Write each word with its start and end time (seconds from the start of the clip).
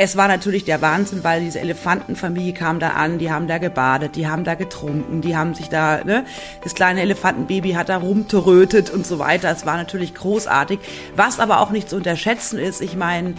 Es 0.00 0.16
war 0.16 0.28
natürlich 0.28 0.64
der 0.64 0.80
Wahnsinn, 0.80 1.24
weil 1.24 1.40
diese 1.40 1.58
Elefantenfamilie 1.58 2.52
kam 2.52 2.78
da 2.78 2.90
an, 2.90 3.18
die 3.18 3.32
haben 3.32 3.48
da 3.48 3.58
gebadet, 3.58 4.14
die 4.14 4.28
haben 4.28 4.44
da 4.44 4.54
getrunken, 4.54 5.22
die 5.22 5.36
haben 5.36 5.54
sich 5.54 5.70
da, 5.70 6.04
ne, 6.04 6.24
das 6.62 6.74
kleine 6.74 7.00
Elefantenbaby 7.02 7.72
hat 7.72 7.88
da 7.88 7.96
rumterötet 7.96 8.90
und 8.90 9.04
so 9.04 9.18
weiter. 9.18 9.50
Es 9.50 9.66
war 9.66 9.76
natürlich 9.76 10.14
großartig. 10.14 10.78
Was 11.16 11.40
aber 11.40 11.58
auch 11.60 11.70
nicht 11.70 11.90
zu 11.90 11.96
unterschätzen 11.96 12.60
ist, 12.60 12.80
ich 12.80 12.94
meine, 12.94 13.34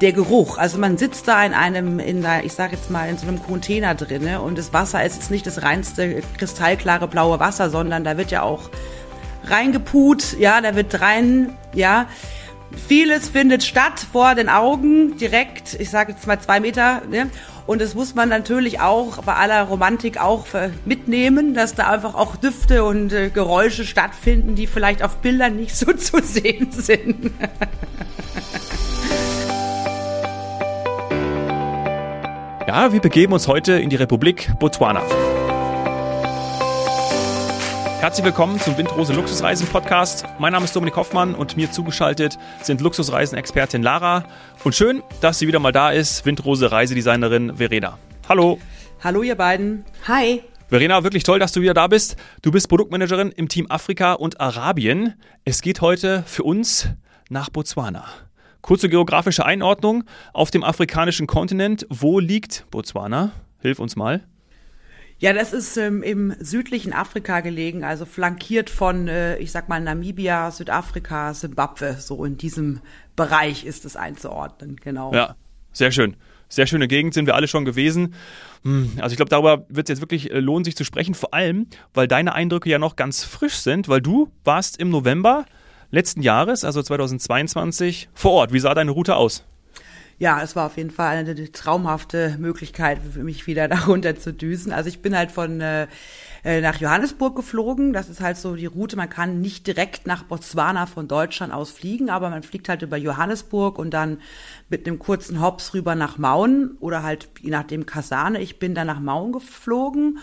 der 0.00 0.12
Geruch. 0.12 0.56
Also 0.56 0.78
man 0.78 0.96
sitzt 0.96 1.28
da 1.28 1.44
in 1.44 1.52
einem, 1.52 1.98
in 1.98 2.22
der, 2.22 2.46
ich 2.46 2.54
sage 2.54 2.76
jetzt 2.76 2.90
mal, 2.90 3.10
in 3.10 3.18
so 3.18 3.28
einem 3.28 3.42
Container 3.42 3.94
drinne 3.94 4.40
und 4.40 4.56
das 4.56 4.72
Wasser 4.72 5.04
ist 5.04 5.16
jetzt 5.16 5.30
nicht 5.30 5.46
das 5.46 5.62
reinste 5.62 6.22
kristallklare 6.38 7.08
blaue 7.08 7.40
Wasser, 7.40 7.68
sondern 7.68 8.04
da 8.04 8.16
wird 8.16 8.30
ja 8.30 8.40
auch 8.40 8.70
reingeput, 9.44 10.38
ja, 10.38 10.62
da 10.62 10.76
wird 10.76 10.98
rein, 11.02 11.52
ja. 11.74 12.06
Vieles 12.86 13.28
findet 13.28 13.64
statt 13.64 14.06
vor 14.12 14.34
den 14.34 14.48
Augen, 14.48 15.16
direkt, 15.16 15.74
ich 15.78 15.90
sage 15.90 16.12
jetzt 16.12 16.26
mal 16.26 16.38
zwei 16.40 16.60
Meter. 16.60 17.02
Ne? 17.10 17.30
Und 17.66 17.80
das 17.80 17.94
muss 17.94 18.14
man 18.14 18.28
natürlich 18.28 18.80
auch 18.80 19.22
bei 19.22 19.34
aller 19.34 19.62
Romantik 19.62 20.20
auch 20.20 20.46
mitnehmen, 20.84 21.54
dass 21.54 21.74
da 21.74 21.90
einfach 21.90 22.14
auch 22.14 22.36
Düfte 22.36 22.84
und 22.84 23.12
äh, 23.12 23.30
Geräusche 23.30 23.84
stattfinden, 23.84 24.54
die 24.54 24.66
vielleicht 24.66 25.02
auf 25.02 25.16
Bildern 25.16 25.56
nicht 25.56 25.74
so 25.74 25.92
zu 25.94 26.20
sehen 26.22 26.70
sind. 26.72 27.32
Ja, 32.66 32.92
wir 32.92 33.00
begeben 33.00 33.32
uns 33.32 33.48
heute 33.48 33.74
in 33.74 33.88
die 33.88 33.96
Republik 33.96 34.50
Botswana. 34.58 35.02
Herzlich 38.04 38.26
willkommen 38.26 38.60
zum 38.60 38.76
Windrose 38.76 39.14
Luxusreisen 39.14 39.66
Podcast. 39.66 40.26
Mein 40.38 40.52
Name 40.52 40.66
ist 40.66 40.76
Dominik 40.76 40.94
Hoffmann 40.94 41.34
und 41.34 41.56
mir 41.56 41.72
zugeschaltet 41.72 42.38
sind 42.60 42.82
Luxusreisen-Expertin 42.82 43.82
Lara. 43.82 44.24
Und 44.62 44.74
schön, 44.74 45.02
dass 45.22 45.38
sie 45.38 45.48
wieder 45.48 45.58
mal 45.58 45.72
da 45.72 45.90
ist, 45.90 46.26
Windrose 46.26 46.70
Reisedesignerin 46.70 47.56
Verena. 47.56 47.98
Hallo. 48.28 48.58
Hallo 49.02 49.22
ihr 49.22 49.36
beiden. 49.36 49.86
Hi. 50.06 50.42
Verena, 50.68 51.02
wirklich 51.02 51.22
toll, 51.22 51.38
dass 51.38 51.52
du 51.52 51.62
wieder 51.62 51.72
da 51.72 51.86
bist. 51.86 52.16
Du 52.42 52.52
bist 52.52 52.68
Produktmanagerin 52.68 53.32
im 53.32 53.48
Team 53.48 53.70
Afrika 53.70 54.12
und 54.12 54.38
Arabien. 54.38 55.14
Es 55.46 55.62
geht 55.62 55.80
heute 55.80 56.24
für 56.26 56.42
uns 56.42 56.90
nach 57.30 57.48
Botswana. 57.48 58.04
Kurze 58.60 58.90
geografische 58.90 59.46
Einordnung 59.46 60.04
auf 60.34 60.50
dem 60.50 60.62
afrikanischen 60.62 61.26
Kontinent. 61.26 61.86
Wo 61.88 62.18
liegt 62.18 62.66
Botswana? 62.70 63.32
Hilf 63.60 63.78
uns 63.78 63.96
mal. 63.96 64.26
Ja, 65.24 65.32
das 65.32 65.54
ist 65.54 65.78
ähm, 65.78 66.02
im 66.02 66.34
südlichen 66.38 66.92
Afrika 66.92 67.40
gelegen, 67.40 67.82
also 67.82 68.04
flankiert 68.04 68.68
von, 68.68 69.08
äh, 69.08 69.38
ich 69.38 69.52
sag 69.52 69.70
mal, 69.70 69.80
Namibia, 69.80 70.50
Südafrika, 70.50 71.32
Simbabwe. 71.32 71.96
So 71.98 72.26
in 72.26 72.36
diesem 72.36 72.80
Bereich 73.16 73.64
ist 73.64 73.86
es 73.86 73.96
einzuordnen, 73.96 74.76
genau. 74.76 75.14
Ja, 75.14 75.34
sehr 75.72 75.92
schön. 75.92 76.16
Sehr 76.50 76.66
schöne 76.66 76.88
Gegend, 76.88 77.14
sind 77.14 77.24
wir 77.24 77.36
alle 77.36 77.48
schon 77.48 77.64
gewesen. 77.64 78.12
Hm, 78.64 78.98
also 79.00 79.14
ich 79.14 79.16
glaube, 79.16 79.30
darüber 79.30 79.64
wird 79.70 79.88
es 79.88 79.94
jetzt 79.94 80.02
wirklich 80.02 80.30
äh, 80.30 80.40
lohnen, 80.40 80.62
sich 80.66 80.76
zu 80.76 80.84
sprechen, 80.84 81.14
vor 81.14 81.32
allem, 81.32 81.68
weil 81.94 82.06
deine 82.06 82.34
Eindrücke 82.34 82.68
ja 82.68 82.78
noch 82.78 82.94
ganz 82.94 83.24
frisch 83.24 83.56
sind, 83.56 83.88
weil 83.88 84.02
du 84.02 84.30
warst 84.44 84.78
im 84.78 84.90
November 84.90 85.46
letzten 85.90 86.20
Jahres, 86.20 86.64
also 86.64 86.82
2022, 86.82 88.10
vor 88.12 88.32
Ort. 88.32 88.52
Wie 88.52 88.60
sah 88.60 88.74
deine 88.74 88.90
Route 88.90 89.16
aus? 89.16 89.46
Ja, 90.18 90.42
es 90.42 90.54
war 90.56 90.66
auf 90.66 90.76
jeden 90.76 90.90
Fall 90.90 91.16
eine 91.16 91.52
traumhafte 91.52 92.36
Möglichkeit 92.38 93.00
für 93.12 93.24
mich 93.24 93.46
wieder 93.46 93.68
darunter 93.68 94.16
zu 94.16 94.32
düsen. 94.32 94.72
Also 94.72 94.88
ich 94.88 95.00
bin 95.00 95.16
halt 95.16 95.32
von 95.32 95.60
äh, 95.60 95.86
äh, 96.44 96.60
nach 96.60 96.78
Johannesburg 96.78 97.34
geflogen. 97.36 97.92
Das 97.92 98.08
ist 98.08 98.20
halt 98.20 98.36
so 98.36 98.54
die 98.54 98.66
Route. 98.66 98.96
Man 98.96 99.08
kann 99.08 99.40
nicht 99.40 99.66
direkt 99.66 100.06
nach 100.06 100.22
Botswana 100.24 100.86
von 100.86 101.08
Deutschland 101.08 101.52
aus 101.52 101.70
fliegen, 101.70 102.10
aber 102.10 102.30
man 102.30 102.42
fliegt 102.42 102.68
halt 102.68 102.82
über 102.82 102.96
Johannesburg 102.96 103.78
und 103.78 103.92
dann 103.92 104.18
mit 104.68 104.86
einem 104.86 104.98
kurzen 104.98 105.40
Hops 105.40 105.74
rüber 105.74 105.94
nach 105.94 106.18
Mauen 106.18 106.76
oder 106.80 107.02
halt 107.02 107.28
je 107.40 107.50
nachdem 107.50 107.86
Kasane. 107.86 108.40
Ich 108.40 108.58
bin 108.58 108.74
dann 108.74 108.86
nach 108.86 109.00
Mauen 109.00 109.32
geflogen 109.32 110.18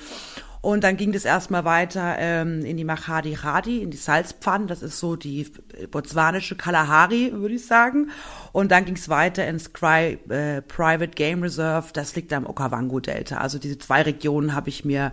und 0.62 0.84
dann 0.84 0.96
ging 0.96 1.12
das 1.12 1.26
erstmal 1.26 1.66
weiter 1.66 2.16
ähm, 2.20 2.64
in 2.64 2.78
die 2.78 2.84
Mahadi 2.84 3.34
Hadi, 3.34 3.82
in 3.82 3.90
die 3.90 3.98
Salzpfannen. 3.98 4.68
Das 4.68 4.84
ist 4.84 5.00
so 5.00 5.16
die 5.16 5.52
botswanische 5.90 6.56
Kalahari, 6.56 7.32
würde 7.34 7.56
ich 7.56 7.66
sagen. 7.66 8.12
Und 8.52 8.72
dann 8.72 8.86
ging 8.86 8.96
es 8.96 9.10
weiter 9.10 9.48
ins 9.48 9.74
Cry, 9.74 10.20
äh, 10.30 10.62
Private 10.62 11.14
Game 11.16 11.42
Reserve. 11.42 11.88
Das 11.94 12.16
liegt 12.16 12.32
am 12.32 12.46
Okavango-Delta. 12.46 13.38
Also 13.38 13.58
diese 13.58 13.80
zwei 13.80 14.04
Regionen 14.04 14.54
habe 14.54 14.70
ich 14.70 14.86
mir 14.86 15.12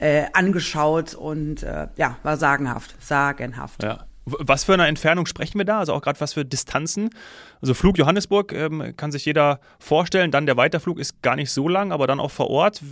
äh, 0.00 0.24
angeschaut 0.34 1.14
und 1.14 1.62
äh, 1.62 1.88
ja, 1.96 2.18
war 2.22 2.36
sagenhaft, 2.36 2.94
sagenhaft. 3.02 3.82
Ja. 3.82 4.04
Was 4.26 4.64
für 4.64 4.72
eine 4.72 4.86
Entfernung 4.86 5.26
sprechen 5.26 5.58
wir 5.58 5.66
da? 5.66 5.80
Also 5.80 5.92
auch 5.92 6.00
gerade 6.00 6.18
was 6.18 6.32
für 6.32 6.46
Distanzen? 6.46 7.10
Also 7.64 7.72
Flug 7.72 7.96
Johannesburg 7.96 8.52
ähm, 8.52 8.92
kann 8.94 9.10
sich 9.10 9.24
jeder 9.24 9.58
vorstellen. 9.78 10.30
Dann 10.30 10.44
der 10.44 10.58
Weiterflug 10.58 10.98
ist 10.98 11.22
gar 11.22 11.34
nicht 11.34 11.50
so 11.50 11.66
lang, 11.66 11.92
aber 11.92 12.06
dann 12.06 12.20
auch 12.20 12.30
vor 12.30 12.50
Ort 12.50 12.82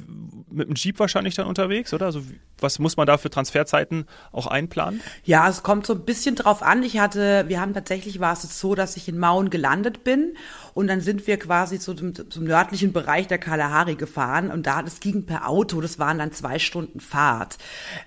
mit 0.51 0.67
dem 0.67 0.77
Jeep 0.77 0.99
wahrscheinlich 0.99 1.35
dann 1.35 1.47
unterwegs, 1.47 1.93
oder? 1.93 2.07
Also 2.07 2.23
was 2.59 2.79
muss 2.79 2.97
man 2.97 3.07
da 3.07 3.19
für 3.19 3.29
Transferzeiten 3.29 4.07
auch 4.31 4.47
einplanen? 4.47 5.03
Ja, 5.25 5.49
es 5.49 5.63
kommt 5.63 5.87
so 5.87 5.95
ein 5.95 6.05
bisschen 6.05 6.37
drauf 6.37 6.63
an. 6.63 6.83
Ich 6.85 6.99
hatte, 6.99 7.45
wir 7.49 7.61
haben 7.61 7.75
tatsächlich 7.75 8.21
war 8.21 8.33
es 8.33 8.43
so, 8.59 8.75
dass 8.75 8.97
ich 8.97 9.09
in 9.09 9.19
Mauen 9.19 9.51
gelandet 9.51 10.05
bin 10.05 10.37
und 10.75 10.87
dann 10.87 11.01
sind 11.01 11.27
wir 11.27 11.39
quasi 11.39 11.79
zu 11.79 11.93
dem, 11.93 12.15
zum 12.15 12.45
nördlichen 12.45 12.93
Bereich 12.93 13.27
der 13.27 13.39
Kalahari 13.39 13.97
gefahren 13.97 14.51
und 14.51 14.67
da, 14.67 14.83
das 14.83 15.01
ging 15.01 15.27
per 15.27 15.49
Auto, 15.49 15.81
das 15.81 15.99
waren 15.99 16.19
dann 16.19 16.33
zwei 16.33 16.59
Stunden 16.59 17.01
Fahrt. 17.01 17.59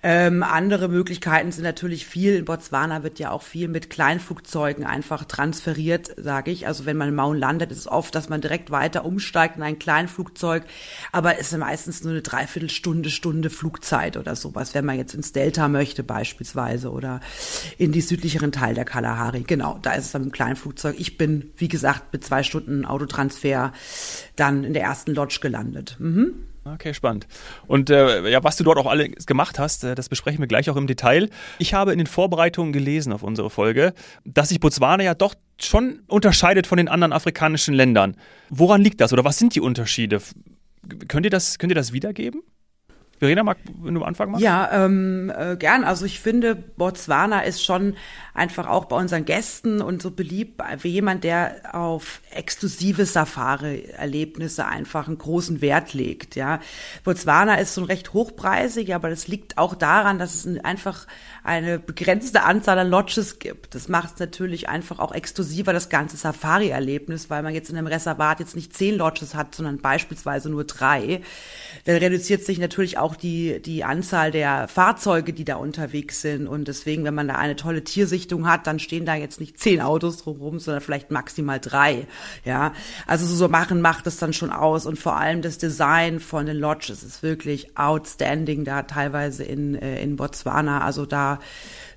Ähm, 0.01 0.41
andere 0.41 0.87
Möglichkeiten 0.87 1.51
sind 1.51 1.63
natürlich 1.63 2.05
viel. 2.05 2.35
In 2.35 2.45
Botswana 2.45 3.03
wird 3.03 3.19
ja 3.19 3.31
auch 3.31 3.43
viel 3.43 3.67
mit 3.67 3.89
Kleinflugzeugen 3.89 4.85
einfach 4.85 5.25
transferiert, 5.25 6.11
sage 6.17 6.51
ich. 6.51 6.54
Also 6.63 6.85
wenn 6.85 6.97
man 6.97 7.09
in 7.09 7.15
Mauen 7.15 7.37
landet, 7.37 7.71
ist 7.71 7.79
es 7.79 7.87
oft, 7.87 8.13
dass 8.15 8.29
man 8.29 8.41
direkt 8.41 8.71
weiter 8.71 9.05
umsteigt 9.05 9.57
in 9.57 9.63
ein 9.63 9.79
Kleinflugzeug, 9.79 10.63
aber 11.11 11.39
es 11.39 11.51
ist 11.51 11.57
meistens 11.57 12.03
nur 12.03 12.13
eine 12.13 12.21
Dreiviertelstunde, 12.21 13.09
Stunde 13.09 13.49
Flugzeit 13.49 14.17
oder 14.17 14.35
sowas, 14.35 14.73
wenn 14.73 14.85
man 14.85 14.97
jetzt 14.97 15.15
ins 15.15 15.31
Delta 15.31 15.67
möchte 15.67 16.03
beispielsweise 16.03 16.91
oder 16.91 17.19
in 17.77 17.91
die 17.91 18.01
südlicheren 18.01 18.51
Teil 18.51 18.75
der 18.75 18.85
Kalahari. 18.85 19.43
Genau, 19.43 19.79
da 19.81 19.93
ist 19.93 20.05
es 20.05 20.11
dann 20.11 20.23
im 20.23 20.31
kleinen 20.31 20.55
Flugzeug. 20.55 20.95
Ich 20.99 21.17
bin, 21.17 21.51
wie 21.57 21.67
gesagt, 21.67 22.13
mit 22.13 22.23
zwei 22.23 22.43
Stunden 22.43 22.85
Autotransfer 22.85 23.73
dann 24.35 24.63
in 24.63 24.73
der 24.73 24.83
ersten 24.83 25.13
Lodge 25.13 25.39
gelandet. 25.41 25.97
Mhm. 25.99 26.44
Okay, 26.67 26.95
spannend. 26.95 27.27
Und 27.67 27.91
äh, 27.91 28.27
ja, 28.27 28.43
was 28.43 28.57
du 28.57 28.63
dort 28.63 28.79
auch 28.79 28.87
alles 28.87 29.27
gemacht 29.27 29.59
hast, 29.59 29.83
äh, 29.83 29.93
das 29.93 30.09
besprechen 30.09 30.39
wir 30.39 30.47
gleich 30.47 30.67
auch 30.71 30.75
im 30.75 30.87
Detail. 30.87 31.29
Ich 31.59 31.75
habe 31.75 31.91
in 31.91 31.99
den 31.99 32.07
Vorbereitungen 32.07 32.73
gelesen 32.73 33.13
auf 33.13 33.21
unsere 33.21 33.51
Folge, 33.51 33.93
dass 34.23 34.49
sich 34.49 34.59
Botswana 34.59 35.03
ja 35.03 35.13
doch 35.13 35.35
schon 35.61 36.01
unterscheidet 36.07 36.65
von 36.65 36.77
den 36.77 36.87
anderen 36.87 37.13
afrikanischen 37.13 37.75
Ländern. 37.75 38.17
Woran 38.49 38.81
liegt 38.81 38.99
das 38.99 39.13
oder 39.13 39.23
was 39.23 39.37
sind 39.37 39.53
die 39.53 39.61
Unterschiede? 39.61 40.21
Könnt 41.07 41.25
ihr 41.25 41.29
das, 41.29 41.59
könnt 41.59 41.71
ihr 41.71 41.75
das 41.75 41.93
wiedergeben? 41.93 42.41
Verena, 43.17 43.43
mag, 43.43 43.57
wenn 43.81 43.95
du 43.95 44.03
Anfang 44.03 44.31
machst? 44.31 44.43
Ja, 44.43 44.85
ähm, 44.85 45.31
äh, 45.35 45.55
gern. 45.55 45.85
Also 45.85 46.05
ich 46.05 46.19
finde, 46.19 46.53
Botswana 46.55 47.41
ist 47.41 47.63
schon 47.63 47.95
einfach 48.33 48.67
auch 48.67 48.85
bei 48.85 48.97
unseren 48.97 49.23
Gästen 49.23 49.81
und 49.81 50.01
so 50.01 50.11
beliebt 50.11 50.61
wie 50.81 50.89
jemand, 50.89 51.23
der 51.23 51.73
auf 51.73 52.21
exklusive 52.31 53.05
Safari-Erlebnisse 53.05 54.65
einfach 54.65 55.07
einen 55.07 55.17
großen 55.17 55.61
Wert 55.61 55.93
legt. 55.93 56.35
Ja, 56.35 56.59
Botswana 57.05 57.55
ist 57.55 57.73
so 57.73 57.85
recht 57.85 58.11
hochpreisig, 58.11 58.93
aber 58.93 59.09
das 59.09 59.29
liegt 59.29 59.57
auch 59.57 59.75
daran, 59.75 60.19
dass 60.19 60.45
es 60.45 60.59
einfach 60.65 61.07
eine 61.45 61.77
begrenzte 61.77 62.41
Anzahl 62.41 62.79
an 62.79 62.89
Lodges 62.89 63.37
gibt. 63.37 63.75
Das 63.75 63.87
macht 63.87 64.15
es 64.15 64.19
natürlich 64.19 64.67
einfach 64.67 64.97
auch 64.97 65.11
exklusiver, 65.11 65.73
das 65.73 65.89
ganze 65.89 66.17
Safari-Erlebnis, 66.17 67.29
weil 67.29 67.43
man 67.43 67.53
jetzt 67.53 67.69
in 67.69 67.77
einem 67.77 67.85
Reservat 67.85 68.39
jetzt 68.39 68.55
nicht 68.55 68.75
zehn 68.75 68.95
Lodges 68.95 69.35
hat, 69.35 69.53
sondern 69.53 69.77
beispielsweise 69.77 70.49
nur 70.49 70.63
drei. 70.63 71.21
Dann 71.83 71.97
reduziert 71.97 72.43
sich 72.43 72.57
natürlich 72.57 72.97
auch 72.97 73.15
die, 73.15 73.61
die 73.61 73.83
Anzahl 73.83 74.31
der 74.31 74.67
Fahrzeuge, 74.67 75.33
die 75.33 75.45
da 75.45 75.57
unterwegs 75.57 76.21
sind. 76.21 76.47
Und 76.47 76.67
deswegen, 76.67 77.03
wenn 77.03 77.13
man 77.13 77.27
da 77.27 77.35
eine 77.35 77.55
tolle 77.55 77.83
Tiersichtung 77.83 78.49
hat, 78.49 78.65
dann 78.65 78.79
stehen 78.79 79.05
da 79.05 79.13
jetzt 79.13 79.39
nicht 79.39 79.59
zehn 79.59 79.81
Autos 79.81 80.17
drumherum, 80.17 80.57
sondern 80.57 80.81
vielleicht 80.81 81.11
maximal 81.11 81.59
drei. 81.59 82.07
Ja, 82.43 82.73
also 83.05 83.27
so 83.27 83.47
machen 83.49 83.81
macht 83.81 84.07
es 84.07 84.17
dann 84.17 84.33
schon 84.33 84.49
aus. 84.49 84.87
Und 84.87 84.97
vor 84.97 85.15
allem 85.15 85.43
das 85.43 85.59
Design 85.59 86.19
von 86.19 86.47
den 86.47 86.57
Lodges 86.57 87.03
ist 87.03 87.21
wirklich 87.21 87.77
outstanding 87.77 88.63
da 88.65 88.81
teilweise 88.81 89.43
in, 89.43 89.75
äh, 89.75 90.01
in 90.01 90.15
Botswana. 90.15 90.81
Also 90.81 91.05
da 91.05 91.34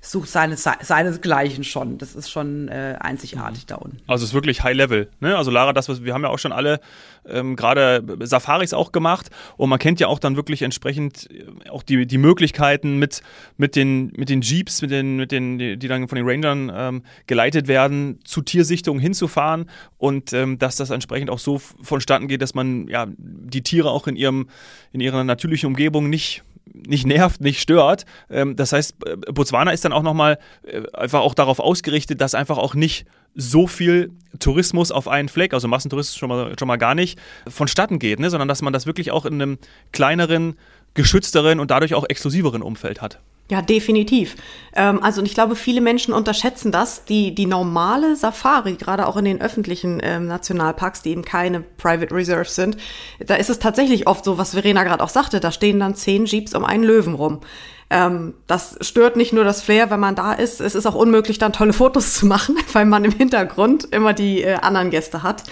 sucht 0.01 0.29
seine, 0.29 0.55
seinesgleichen 0.57 1.63
schon. 1.63 1.97
Das 1.97 2.15
ist 2.15 2.29
schon 2.29 2.67
äh, 2.69 2.95
einzigartig 2.99 3.65
da 3.65 3.75
unten. 3.75 3.97
Also 4.07 4.23
es 4.23 4.29
ist 4.29 4.33
wirklich 4.33 4.63
High 4.63 4.75
Level. 4.75 5.09
Ne? 5.19 5.37
Also 5.37 5.51
Lara, 5.51 5.73
das 5.73 5.89
was 5.89 6.03
wir 6.03 6.13
haben 6.13 6.23
ja 6.23 6.29
auch 6.29 6.39
schon 6.39 6.51
alle 6.51 6.79
ähm, 7.27 7.55
gerade 7.55 8.03
Safaris 8.21 8.73
auch 8.73 8.91
gemacht 8.91 9.29
und 9.57 9.69
man 9.69 9.77
kennt 9.77 9.99
ja 9.99 10.07
auch 10.07 10.19
dann 10.19 10.35
wirklich 10.35 10.61
entsprechend 10.61 11.29
äh, 11.31 11.69
auch 11.69 11.83
die, 11.83 12.05
die 12.05 12.17
Möglichkeiten 12.17 12.97
mit, 12.97 13.21
mit, 13.57 13.75
den, 13.75 14.11
mit 14.15 14.29
den 14.29 14.41
Jeeps, 14.41 14.81
mit 14.81 14.91
den, 14.91 15.17
mit 15.17 15.31
den, 15.31 15.57
die, 15.57 15.77
die 15.77 15.87
dann 15.87 16.07
von 16.07 16.15
den 16.15 16.27
Rangern 16.27 16.71
ähm, 16.73 17.03
geleitet 17.27 17.67
werden, 17.67 18.19
zu 18.23 18.41
Tiersichtungen 18.41 19.01
hinzufahren 19.01 19.69
und 19.97 20.33
ähm, 20.33 20.59
dass 20.59 20.77
das 20.77 20.89
entsprechend 20.89 21.29
auch 21.29 21.39
so 21.39 21.59
vonstatten 21.59 22.27
geht, 22.27 22.41
dass 22.41 22.53
man 22.53 22.87
ja 22.87 23.07
die 23.17 23.63
Tiere 23.63 23.91
auch 23.91 24.07
in 24.07 24.15
ihrem 24.15 24.49
in 24.91 25.01
ihrer 25.01 25.23
natürlichen 25.23 25.67
Umgebung 25.67 26.09
nicht 26.09 26.43
nicht 26.73 27.05
nervt, 27.05 27.41
nicht 27.41 27.61
stört. 27.61 28.05
Ähm, 28.29 28.55
das 28.55 28.73
heißt, 28.73 28.95
Botswana 29.33 29.71
ist 29.71 29.85
dann 29.85 29.93
auch 29.93 30.03
nochmal 30.03 30.39
äh, 30.63 30.81
einfach 30.93 31.21
auch 31.21 31.33
darauf 31.33 31.59
ausgerichtet, 31.59 32.21
dass 32.21 32.35
einfach 32.35 32.57
auch 32.57 32.75
nicht 32.75 33.05
so 33.35 33.67
viel 33.67 34.11
Tourismus 34.39 34.91
auf 34.91 35.07
einen 35.07 35.29
Fleck, 35.29 35.53
also 35.53 35.67
Massentourismus 35.67 36.17
schon 36.17 36.29
mal, 36.29 36.55
schon 36.57 36.67
mal 36.67 36.77
gar 36.77 36.95
nicht, 36.95 37.19
vonstatten 37.47 37.99
geht, 37.99 38.19
ne? 38.19 38.29
sondern 38.29 38.47
dass 38.47 38.61
man 38.61 38.73
das 38.73 38.85
wirklich 38.85 39.11
auch 39.11 39.25
in 39.25 39.35
einem 39.35 39.57
kleineren, 39.91 40.57
geschützteren 40.93 41.59
und 41.59 41.71
dadurch 41.71 41.93
auch 41.93 42.05
exklusiveren 42.07 42.61
Umfeld 42.61 43.01
hat. 43.01 43.19
Ja, 43.51 43.63
definitiv. 43.63 44.35
Ähm, 44.75 45.01
also 45.01 45.23
ich 45.23 45.33
glaube, 45.33 45.55
viele 45.55 45.81
Menschen 45.81 46.13
unterschätzen 46.13 46.71
das. 46.71 47.05
Die, 47.05 47.33
die 47.33 47.47
normale 47.47 48.15
Safari, 48.15 48.75
gerade 48.75 49.07
auch 49.07 49.17
in 49.17 49.25
den 49.25 49.41
öffentlichen 49.41 49.99
ähm, 50.03 50.27
Nationalparks, 50.27 51.01
die 51.01 51.09
eben 51.09 51.25
keine 51.25 51.61
Private 51.61 52.13
Reserves 52.13 52.53
sind, 52.53 52.77
da 53.19 53.35
ist 53.35 53.49
es 53.49 53.57
tatsächlich 53.57 54.07
oft 54.07 54.23
so, 54.23 54.37
was 54.37 54.51
Verena 54.51 54.83
gerade 54.83 55.03
auch 55.03 55.09
sagte, 55.09 55.39
da 55.39 55.51
stehen 55.51 55.79
dann 55.79 55.95
zehn 55.95 56.25
Jeeps 56.25 56.53
um 56.53 56.63
einen 56.63 56.83
Löwen 56.83 57.15
rum. 57.15 57.39
Ähm, 57.89 58.35
das 58.45 58.77
stört 58.81 59.15
nicht 59.15 59.33
nur 59.33 59.43
das 59.43 59.63
Flair, 59.63 59.89
wenn 59.89 59.99
man 59.99 60.13
da 60.13 60.33
ist. 60.33 60.61
Es 60.61 60.75
ist 60.75 60.85
auch 60.85 60.93
unmöglich, 60.93 61.39
dann 61.39 61.51
tolle 61.51 61.73
Fotos 61.73 62.13
zu 62.13 62.27
machen, 62.27 62.55
weil 62.73 62.85
man 62.85 63.03
im 63.03 63.11
Hintergrund 63.11 63.85
immer 63.85 64.13
die 64.13 64.43
äh, 64.43 64.55
anderen 64.55 64.91
Gäste 64.91 65.23
hat. 65.23 65.43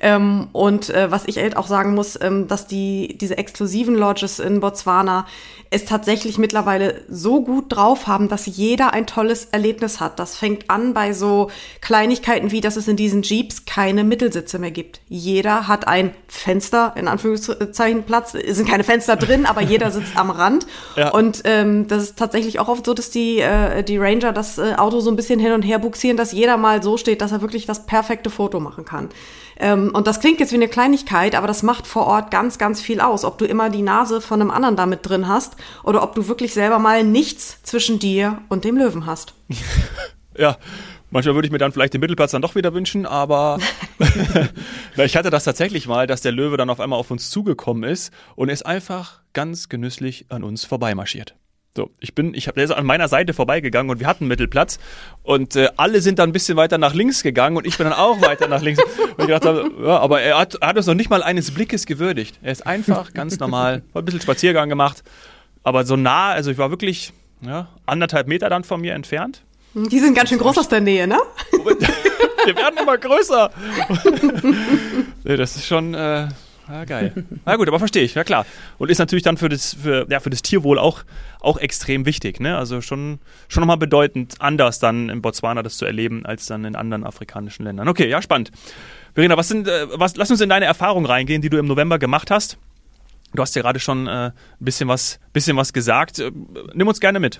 Ähm, 0.00 0.48
und 0.52 0.90
äh, 0.90 1.10
was 1.10 1.26
ich 1.26 1.38
halt 1.38 1.56
auch 1.56 1.66
sagen 1.66 1.94
muss, 1.94 2.18
ähm, 2.20 2.48
dass 2.48 2.66
die, 2.66 3.16
diese 3.18 3.38
exklusiven 3.38 3.94
Lodges 3.94 4.38
in 4.38 4.60
Botswana 4.60 5.26
es 5.70 5.84
tatsächlich 5.84 6.38
mittlerweile 6.38 7.02
so 7.08 7.42
gut 7.42 7.66
drauf 7.68 8.06
haben, 8.06 8.28
dass 8.28 8.46
jeder 8.46 8.94
ein 8.94 9.06
tolles 9.06 9.46
Erlebnis 9.46 10.00
hat. 10.00 10.18
Das 10.18 10.36
fängt 10.36 10.70
an 10.70 10.94
bei 10.94 11.12
so 11.12 11.50
Kleinigkeiten 11.80 12.50
wie, 12.50 12.60
dass 12.60 12.76
es 12.76 12.88
in 12.88 12.96
diesen 12.96 13.22
Jeeps 13.22 13.66
keine 13.66 14.04
Mittelsitze 14.04 14.58
mehr 14.58 14.70
gibt. 14.70 15.00
Jeder 15.08 15.68
hat 15.68 15.86
ein 15.86 16.14
Fenster, 16.26 16.94
in 16.96 17.06
Anführungszeichen 17.06 18.04
Platz, 18.04 18.34
es 18.34 18.56
sind 18.56 18.68
keine 18.68 18.84
Fenster 18.84 19.16
drin, 19.16 19.44
aber 19.44 19.60
jeder 19.60 19.90
sitzt 19.90 20.16
am 20.16 20.30
Rand. 20.30 20.66
Ja. 20.96 21.10
Und 21.10 21.42
ähm, 21.44 21.86
das 21.86 22.04
ist 22.04 22.18
tatsächlich 22.18 22.60
auch 22.60 22.68
oft 22.68 22.86
so, 22.86 22.94
dass 22.94 23.10
die, 23.10 23.40
äh, 23.40 23.82
die 23.82 23.98
Ranger 23.98 24.32
das 24.32 24.56
äh, 24.56 24.74
Auto 24.76 25.00
so 25.00 25.10
ein 25.10 25.16
bisschen 25.16 25.38
hin 25.38 25.52
und 25.52 25.62
her 25.62 25.78
buxieren, 25.78 26.16
dass 26.16 26.32
jeder 26.32 26.56
mal 26.56 26.82
so 26.82 26.96
steht, 26.96 27.20
dass 27.20 27.32
er 27.32 27.42
wirklich 27.42 27.66
das 27.66 27.84
perfekte 27.84 28.30
Foto 28.30 28.58
machen 28.58 28.86
kann. 28.86 29.10
Ähm, 29.58 29.90
und 29.92 30.06
das 30.06 30.20
klingt 30.20 30.40
jetzt 30.40 30.52
wie 30.52 30.56
eine 30.56 30.68
Kleinigkeit, 30.68 31.34
aber 31.34 31.46
das 31.46 31.62
macht 31.62 31.86
vor 31.86 32.06
Ort 32.06 32.30
ganz, 32.30 32.58
ganz 32.58 32.80
viel 32.80 33.00
aus. 33.00 33.24
Ob 33.24 33.38
du 33.38 33.44
immer 33.44 33.70
die 33.70 33.82
Nase 33.82 34.20
von 34.20 34.40
einem 34.40 34.50
anderen 34.50 34.76
damit 34.76 35.08
drin 35.08 35.28
hast 35.28 35.56
oder 35.82 36.02
ob 36.02 36.14
du 36.14 36.28
wirklich 36.28 36.54
selber 36.54 36.78
mal 36.78 37.04
nichts 37.04 37.62
zwischen 37.62 37.98
dir 37.98 38.40
und 38.48 38.64
dem 38.64 38.76
Löwen 38.76 39.06
hast. 39.06 39.34
ja. 40.36 40.56
Manchmal 41.10 41.34
würde 41.36 41.46
ich 41.46 41.52
mir 41.52 41.58
dann 41.58 41.72
vielleicht 41.72 41.94
den 41.94 42.02
Mittelplatz 42.02 42.32
dann 42.32 42.42
doch 42.42 42.54
wieder 42.54 42.74
wünschen, 42.74 43.06
aber 43.06 43.58
ich 44.96 45.16
hatte 45.16 45.30
das 45.30 45.44
tatsächlich 45.44 45.86
mal, 45.86 46.06
dass 46.06 46.20
der 46.20 46.32
Löwe 46.32 46.58
dann 46.58 46.68
auf 46.68 46.80
einmal 46.80 46.98
auf 46.98 47.10
uns 47.10 47.30
zugekommen 47.30 47.82
ist 47.82 48.12
und 48.36 48.50
ist 48.50 48.66
einfach 48.66 49.22
ganz 49.32 49.70
genüsslich 49.70 50.26
an 50.28 50.44
uns 50.44 50.66
vorbeimarschiert. 50.66 51.34
So, 51.78 51.92
ich 52.00 52.12
bin, 52.12 52.34
ich 52.34 52.46
der 52.46 52.64
ist 52.64 52.72
an 52.72 52.84
meiner 52.84 53.06
Seite 53.06 53.32
vorbeigegangen 53.32 53.88
und 53.88 54.00
wir 54.00 54.08
hatten 54.08 54.26
Mittelplatz 54.26 54.80
und 55.22 55.54
äh, 55.54 55.68
alle 55.76 56.00
sind 56.00 56.18
dann 56.18 56.30
ein 56.30 56.32
bisschen 56.32 56.56
weiter 56.56 56.76
nach 56.76 56.92
links 56.92 57.22
gegangen 57.22 57.56
und 57.56 57.68
ich 57.68 57.78
bin 57.78 57.84
dann 57.84 57.92
auch 57.92 58.20
weiter 58.20 58.48
nach 58.48 58.62
links. 58.62 58.82
Und 58.98 59.20
ich 59.20 59.26
gedacht 59.26 59.44
habe, 59.44 59.70
ja, 59.84 60.00
aber 60.00 60.20
er 60.20 60.40
hat, 60.40 60.56
er 60.56 60.68
hat 60.70 60.76
uns 60.76 60.86
noch 60.86 60.94
nicht 60.94 61.08
mal 61.08 61.22
eines 61.22 61.52
Blickes 61.52 61.86
gewürdigt. 61.86 62.40
Er 62.42 62.50
ist 62.50 62.66
einfach 62.66 63.12
ganz 63.14 63.38
normal, 63.38 63.82
hat 63.94 64.02
ein 64.02 64.04
bisschen 64.06 64.20
Spaziergang 64.20 64.68
gemacht, 64.68 65.04
aber 65.62 65.86
so 65.86 65.94
nah, 65.94 66.30
also 66.30 66.50
ich 66.50 66.58
war 66.58 66.70
wirklich 66.70 67.12
ja, 67.42 67.68
anderthalb 67.86 68.26
Meter 68.26 68.50
dann 68.50 68.64
von 68.64 68.80
mir 68.80 68.94
entfernt. 68.94 69.42
Die 69.74 70.00
sind 70.00 70.16
ganz 70.16 70.30
schön 70.30 70.38
groß 70.38 70.58
aus 70.58 70.68
der 70.68 70.80
Nähe, 70.80 71.06
ne? 71.06 71.20
Wir 71.52 72.56
werden 72.56 72.76
immer 72.80 72.98
größer. 72.98 73.52
nee, 75.22 75.36
das 75.36 75.54
ist 75.54 75.66
schon, 75.66 75.94
äh, 75.94 76.26
Ah, 76.68 76.84
geil. 76.84 77.12
Na 77.46 77.56
gut, 77.56 77.66
aber 77.66 77.78
verstehe 77.78 78.02
ich, 78.02 78.14
ja 78.14 78.24
klar. 78.24 78.44
Und 78.76 78.90
ist 78.90 78.98
natürlich 78.98 79.22
dann 79.22 79.38
für 79.38 79.48
das, 79.48 79.74
für, 79.74 80.06
ja, 80.10 80.20
für 80.20 80.30
das 80.30 80.42
Tierwohl 80.42 80.78
auch, 80.78 81.04
auch 81.40 81.56
extrem 81.56 82.04
wichtig. 82.04 82.40
Ne? 82.40 82.56
Also 82.58 82.82
schon, 82.82 83.20
schon 83.48 83.62
nochmal 83.62 83.78
bedeutend 83.78 84.36
anders 84.38 84.78
dann 84.78 85.08
in 85.08 85.22
Botswana 85.22 85.62
das 85.62 85.78
zu 85.78 85.86
erleben, 85.86 86.26
als 86.26 86.46
dann 86.46 86.64
in 86.64 86.76
anderen 86.76 87.04
afrikanischen 87.04 87.64
Ländern. 87.64 87.88
Okay, 87.88 88.08
ja, 88.08 88.20
spannend. 88.20 88.50
Verena, 89.14 89.36
was 89.36 89.48
sind, 89.48 89.66
äh, 89.66 89.86
was, 89.98 90.16
lass 90.16 90.30
uns 90.30 90.40
in 90.42 90.50
deine 90.50 90.66
Erfahrung 90.66 91.06
reingehen, 91.06 91.40
die 91.40 91.48
du 91.48 91.58
im 91.58 91.66
November 91.66 91.98
gemacht 91.98 92.30
hast. 92.30 92.58
Du 93.34 93.42
hast 93.42 93.56
ja 93.56 93.62
gerade 93.62 93.80
schon 93.80 94.06
äh, 94.06 94.10
ein 94.10 94.32
bisschen 94.58 94.88
was, 94.88 95.20
bisschen 95.32 95.56
was 95.56 95.72
gesagt. 95.72 96.18
Äh, 96.18 96.30
nimm 96.74 96.86
uns 96.86 97.00
gerne 97.00 97.18
mit. 97.18 97.38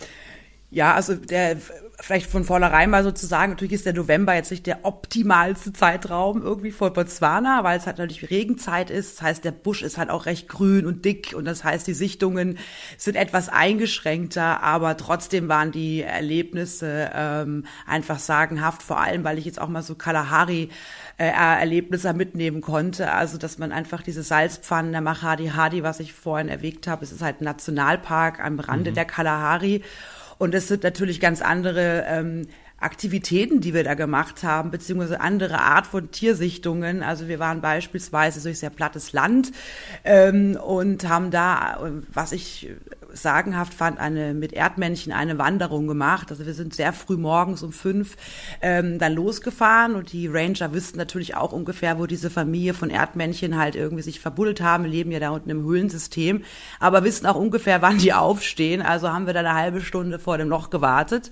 Ja, 0.71 0.95
also 0.95 1.15
der 1.15 1.57
vielleicht 2.01 2.31
von 2.31 2.45
vornherein 2.45 2.91
mal 2.91 3.03
sozusagen, 3.03 3.53
natürlich 3.53 3.73
ist 3.73 3.87
der 3.87 3.93
November 3.93 4.35
jetzt 4.35 4.53
nicht 4.53 4.67
der 4.67 4.85
optimalste 4.85 5.73
Zeitraum 5.73 6.43
irgendwie 6.43 6.71
vor 6.71 6.93
Botswana, 6.93 7.65
weil 7.65 7.79
es 7.79 7.87
halt 7.87 7.99
natürlich 7.99 8.31
Regenzeit 8.31 8.89
ist. 8.91 9.17
Das 9.17 9.23
heißt, 9.23 9.45
der 9.45 9.51
Busch 9.51 9.83
ist 9.83 9.99
halt 9.99 10.09
auch 10.09 10.27
recht 10.27 10.49
grün 10.49 10.87
und 10.87 11.05
dick 11.05 11.35
und 11.37 11.45
das 11.45 11.65
heißt, 11.65 11.87
die 11.89 11.95
Sichtungen 11.95 12.59
sind 12.97 13.17
etwas 13.17 13.49
eingeschränkter, 13.49 14.63
aber 14.63 14.97
trotzdem 14.97 15.49
waren 15.49 15.73
die 15.73 16.03
Erlebnisse 16.03 17.11
ähm, 17.13 17.65
einfach 17.85 18.21
sagenhaft, 18.21 18.83
vor 18.83 19.01
allem, 19.01 19.25
weil 19.25 19.39
ich 19.39 19.45
jetzt 19.45 19.61
auch 19.61 19.69
mal 19.69 19.83
so 19.83 19.97
Kalahari 19.97 20.69
äh, 21.17 21.27
Erlebnisse 21.27 22.15
mitnehmen 22.15 22.61
konnte. 22.61 23.11
Also, 23.11 23.39
dass 23.39 23.59
man 23.59 23.73
einfach 23.73 24.03
diese 24.03 24.23
Salzpfannen 24.23 24.93
der 24.93 25.01
Mahadi 25.01 25.49
Hadi, 25.49 25.83
was 25.83 25.99
ich 25.99 26.13
vorhin 26.13 26.49
erwähnt 26.49 26.87
habe, 26.87 27.05
es 27.05 27.11
ist 27.11 27.23
halt 27.23 27.41
ein 27.41 27.45
Nationalpark 27.45 28.39
am 28.39 28.61
Rande 28.61 28.93
mhm. 28.93 28.95
der 28.95 29.05
Kalahari. 29.05 29.83
Und 30.39 30.55
es 30.55 30.69
sind 30.69 30.85
natürlich 30.85 31.21
ganz 31.21 31.43
andere 31.43 32.05
ähm, 32.07 32.47
Aktivitäten, 32.81 33.61
die 33.61 33.75
wir 33.75 33.83
da 33.83 33.95
gemacht 33.95 34.45
haben, 34.45 34.71
beziehungsweise 34.71 35.21
andere 35.21 35.59
Art 35.59 35.87
von 35.87 36.11
Tiersichtungen. 36.11 37.03
Also 37.03 37.27
wir 37.27 37.39
waren 37.41 37.61
beispielsweise 37.61 38.41
durch 38.41 38.61
sehr 38.61 38.71
plattes 38.71 39.13
Land 39.13 39.51
ähm, 40.05 40.57
und 40.57 41.09
haben 41.09 41.31
da, 41.31 41.91
was 42.13 42.33
ich 42.33 42.71
sagenhaft 43.13 43.75
fand, 43.75 43.99
eine 43.99 44.35
mit 44.35 44.53
Erdmännchen 44.53 45.13
eine 45.13 45.39
Wanderung 45.39 45.87
gemacht. 45.87 46.31
Also 46.31 46.47
wir 46.47 46.55
sind 46.55 46.75
sehr 46.75 46.93
früh 46.93 47.17
morgens 47.17 47.63
um 47.63 47.73
fünf 47.73 48.17
ähm, 48.61 48.99
dann 48.99 49.15
losgefahren 49.15 49.95
und 49.95 50.13
die 50.13 50.29
Ranger 50.29 50.73
wüssten 50.73 50.99
natürlich 50.99 51.35
auch 51.35 51.53
ungefähr, 51.53 51.99
wo 51.99 52.07
diese 52.07 52.31
Familie 52.31 52.75
von 52.75 52.91
Erdmännchen 52.91 53.57
halt 53.57 53.77
irgendwie 53.77 54.03
sich 54.03 54.21
verbuddelt 54.21 54.61
haben. 54.61 54.85
Wir 54.85 54.91
leben 54.91 55.11
ja 55.11 55.21
da 55.21 55.31
unten 55.31 55.51
im 55.51 55.65
Höhlensystem, 55.65 56.43
aber 56.81 57.05
wissen 57.05 57.27
auch 57.27 57.37
ungefähr, 57.37 57.83
wann 57.83 57.99
die 57.99 58.13
aufstehen. 58.13 58.83
Also 58.83 59.11
haben 59.11 59.27
wir 59.27 59.35
da 59.35 59.41
eine 59.41 59.55
halbe 59.55 59.81
Stunde 59.81 60.19
vor 60.19 60.39
dem 60.39 60.49
Loch 60.49 60.71
gewartet. 60.71 61.31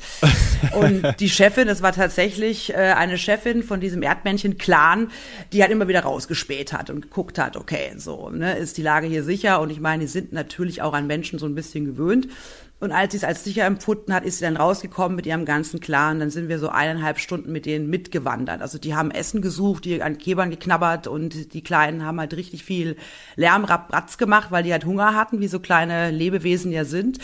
Und 0.73 1.21
die 1.21 1.29
Chefin, 1.37 1.69
es 1.69 1.83
war 1.83 1.93
tatsächlich 1.93 2.73
äh, 2.73 2.77
eine 2.77 3.19
Chefin 3.19 3.63
von 3.63 3.79
diesem 3.79 4.03
Erdmännchen-Clan, 4.03 5.11
die 5.53 5.63
halt 5.63 5.71
immer 5.71 5.87
wieder 5.87 6.01
rausgespäht 6.01 6.73
hat 6.73 6.89
und 6.89 7.03
geguckt 7.03 7.39
hat, 7.39 7.57
okay, 7.57 7.93
so, 7.97 8.31
ne, 8.31 8.57
ist 8.57 8.79
die 8.79 8.83
Lage 8.83 9.07
hier 9.07 9.23
sicher? 9.23 9.61
Und 9.61 9.71
ich 9.71 9.81
meine, 9.81 10.05
die 10.05 10.09
sind 10.09 10.33
natürlich 10.33 10.81
auch 10.81 10.95
an 10.95 11.07
Menschen 11.07 11.39
so 11.39 11.47
ein 11.47 11.55
bisschen 11.55 11.85
gewöhnt. 11.85 12.29
Und 12.79 12.93
als 12.93 13.13
sie 13.13 13.17
es 13.17 13.25
als 13.25 13.43
sicher 13.43 13.65
empfunden 13.65 14.13
hat, 14.13 14.25
ist 14.25 14.39
sie 14.39 14.45
dann 14.45 14.59
rausgekommen 14.59 15.17
mit 15.17 15.25
ihrem 15.25 15.47
ganzen 15.47 15.81
Clan. 15.81 16.21
Dann 16.21 16.29
sind 16.29 16.51
wir 16.51 16.59
so 16.59 16.69
eineinhalb 16.69 17.19
Stunden 17.19 17.51
mit 17.51 17.65
denen 17.65 17.89
mitgewandert. 17.89 18.61
Also 18.61 18.77
die 18.77 18.95
haben 18.95 19.11
Essen 19.11 19.41
gesucht, 19.41 19.87
die 19.87 20.03
an 20.03 20.19
Kebern 20.19 20.51
geknabbert 20.51 21.07
und 21.07 21.55
die 21.55 21.63
Kleinen 21.63 22.05
haben 22.05 22.21
halt 22.21 22.37
richtig 22.37 22.65
viel 22.65 22.97
Lärm, 23.35 23.65
Ratz 23.65 24.19
gemacht, 24.19 24.51
weil 24.51 24.63
die 24.63 24.73
halt 24.73 24.85
Hunger 24.85 25.15
hatten, 25.15 25.41
wie 25.41 25.49
so 25.49 25.59
kleine 25.59 26.11
Lebewesen 26.11 26.71
ja 26.71 26.85
sind. 26.85 27.19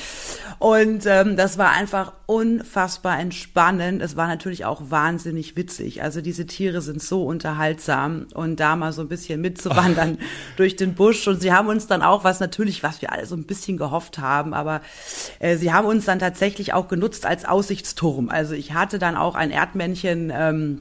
Und 0.58 1.04
ähm, 1.04 1.36
das 1.36 1.58
war 1.58 1.72
einfach 1.72 2.14
unfassbar 2.24 3.20
entspannend. 3.20 4.00
Es 4.00 4.16
war 4.16 4.28
natürlich 4.28 4.64
auch 4.64 4.80
wahnsinnig 4.88 5.54
witzig. 5.54 6.02
Also 6.02 6.22
diese 6.22 6.46
Tiere 6.46 6.80
sind 6.80 7.02
so 7.02 7.26
unterhaltsam 7.26 8.26
und 8.32 8.58
da 8.58 8.74
mal 8.74 8.94
so 8.94 9.02
ein 9.02 9.08
bisschen 9.08 9.42
mitzuwandern 9.42 10.16
Ach. 10.18 10.56
durch 10.56 10.76
den 10.76 10.94
Busch. 10.94 11.28
Und 11.28 11.42
sie 11.42 11.52
haben 11.52 11.68
uns 11.68 11.88
dann 11.88 12.00
auch, 12.00 12.24
was 12.24 12.40
natürlich, 12.40 12.82
was 12.82 13.02
wir 13.02 13.12
alle 13.12 13.26
so 13.26 13.34
ein 13.34 13.44
bisschen 13.44 13.76
gehofft 13.76 14.18
haben, 14.18 14.54
aber 14.54 14.80
äh, 15.42 15.56
sie 15.56 15.72
haben 15.72 15.86
uns 15.86 16.04
dann 16.04 16.20
tatsächlich 16.20 16.72
auch 16.72 16.86
genutzt 16.86 17.26
als 17.26 17.44
Aussichtsturm. 17.44 18.28
Also 18.28 18.54
ich 18.54 18.72
hatte 18.72 19.00
dann 19.00 19.16
auch 19.16 19.34
ein 19.34 19.50
Erdmännchen 19.50 20.32
ähm, 20.34 20.80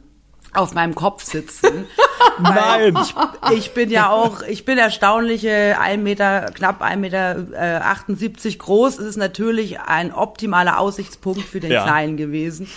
auf 0.53 0.75
meinem 0.75 0.93
Kopf 0.93 1.23
sitzen. 1.23 1.87
Nein. 2.39 2.95
Ich, 3.01 3.15
ich, 3.57 3.73
bin 3.73 3.89
ja 3.89 4.11
auch, 4.11 4.43
ich 4.43 4.63
bin 4.63 4.77
erstaunliche 4.77 5.77
ein 5.79 6.03
Meter, 6.03 6.51
knapp 6.53 6.83
ein 6.83 7.01
Meter 7.01 7.47
äh, 7.53 7.81
78 7.81 8.59
groß. 8.59 8.99
Es 8.99 9.07
ist 9.07 9.17
natürlich 9.17 9.79
ein 9.79 10.13
optimaler 10.13 10.79
Aussichtspunkt 10.79 11.41
für 11.41 11.59
den 11.59 11.71
ja. 11.71 11.83
Kleinen 11.83 12.15
gewesen. 12.15 12.69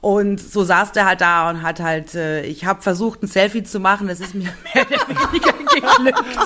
Und 0.00 0.40
so 0.40 0.62
saß 0.62 0.92
der 0.92 1.06
halt 1.06 1.20
da 1.20 1.50
und 1.50 1.62
hat 1.62 1.80
halt, 1.80 2.14
äh, 2.14 2.42
ich 2.42 2.64
habe 2.64 2.82
versucht, 2.82 3.22
ein 3.22 3.26
Selfie 3.26 3.64
zu 3.64 3.80
machen, 3.80 4.06
das 4.06 4.20
ist 4.20 4.34
mir 4.34 4.44
mehr 4.74 4.86
oder 4.86 5.08
weniger 5.08 5.52
geglückt. 5.52 6.38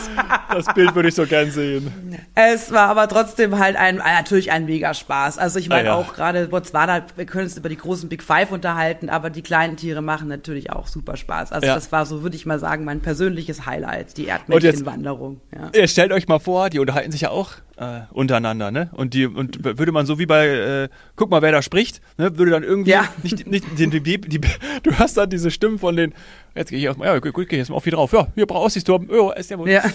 Das 0.50 0.66
Bild 0.74 0.94
würde 0.94 1.08
ich 1.10 1.14
so 1.14 1.26
gern 1.26 1.50
sehen. 1.50 1.92
Es 2.34 2.72
war 2.72 2.88
aber 2.88 3.08
trotzdem 3.08 3.58
halt 3.58 3.76
ein, 3.76 3.96
natürlich 3.96 4.50
ein 4.52 4.64
mega 4.64 4.94
Spaß. 4.94 5.38
Also 5.38 5.58
ich 5.58 5.68
meine 5.68 5.90
ah, 5.90 5.92
ja. 5.92 5.94
auch 5.94 6.14
gerade 6.14 6.48
Botswana, 6.48 7.04
wir 7.16 7.26
können 7.26 7.44
uns 7.44 7.56
über 7.56 7.68
die 7.68 7.76
großen 7.76 8.08
Big 8.08 8.22
Five 8.22 8.52
unterhalten, 8.52 9.10
aber 9.10 9.30
die 9.30 9.42
kleinen 9.42 9.76
Tiere 9.76 10.00
machen 10.00 10.28
natürlich 10.28 10.70
auch 10.70 10.86
super 10.86 11.16
Spaß. 11.16 11.52
Also 11.52 11.66
ja. 11.66 11.74
das 11.74 11.92
war 11.92 12.06
so, 12.06 12.22
würde 12.22 12.36
ich 12.36 12.46
mal 12.46 12.58
sagen, 12.58 12.84
mein 12.84 13.00
persönliches 13.00 13.66
Highlight, 13.66 14.16
die 14.16 14.26
Erdmännchenwanderung. 14.26 15.40
Ja. 15.54 15.70
Ihr 15.74 15.88
stellt 15.88 16.12
euch 16.12 16.28
mal 16.28 16.40
vor, 16.40 16.70
die 16.70 16.78
unterhalten 16.78 17.12
sich 17.12 17.22
ja 17.22 17.30
auch 17.30 17.52
äh, 17.78 18.00
untereinander, 18.12 18.70
ne? 18.70 18.90
Und 18.92 19.14
die 19.14 19.26
und 19.26 19.64
würde 19.64 19.92
man 19.92 20.04
so 20.06 20.18
wie 20.18 20.26
bei 20.26 20.46
äh, 20.48 20.88
guck 21.16 21.30
mal, 21.30 21.42
wer 21.42 21.52
da 21.52 21.62
spricht, 21.62 22.00
ne? 22.18 22.36
Würde 22.38 22.50
dann 22.52 22.62
irgendwie 22.62 22.90
Ja. 22.90 23.04
nicht 23.22 23.46
nicht 23.46 23.64
die, 23.76 23.88
die, 23.88 24.20
die, 24.20 24.40
du 24.82 24.98
hast 24.98 25.16
dann 25.16 25.30
diese 25.30 25.50
Stimmen 25.50 25.78
von 25.78 25.96
den 25.96 26.12
jetzt 26.54 26.70
gehe 26.70 26.78
ich 26.78 26.88
auch 26.88 26.96
mal 26.96 27.06
ja 27.06 27.18
gut, 27.18 27.34
gehe 27.34 27.44
ich 27.58 27.62
jetzt 27.62 27.70
mal 27.70 27.76
auf 27.76 27.84
hier 27.84 27.92
drauf. 27.94 28.12
Ja, 28.12 28.26
hier 28.34 28.50
Aussichtsturm. 28.50 29.08
Ja, 29.10 29.32
ist 29.32 29.50
der 29.50 29.58
wohl. 29.58 29.70
Ja. 29.70 29.82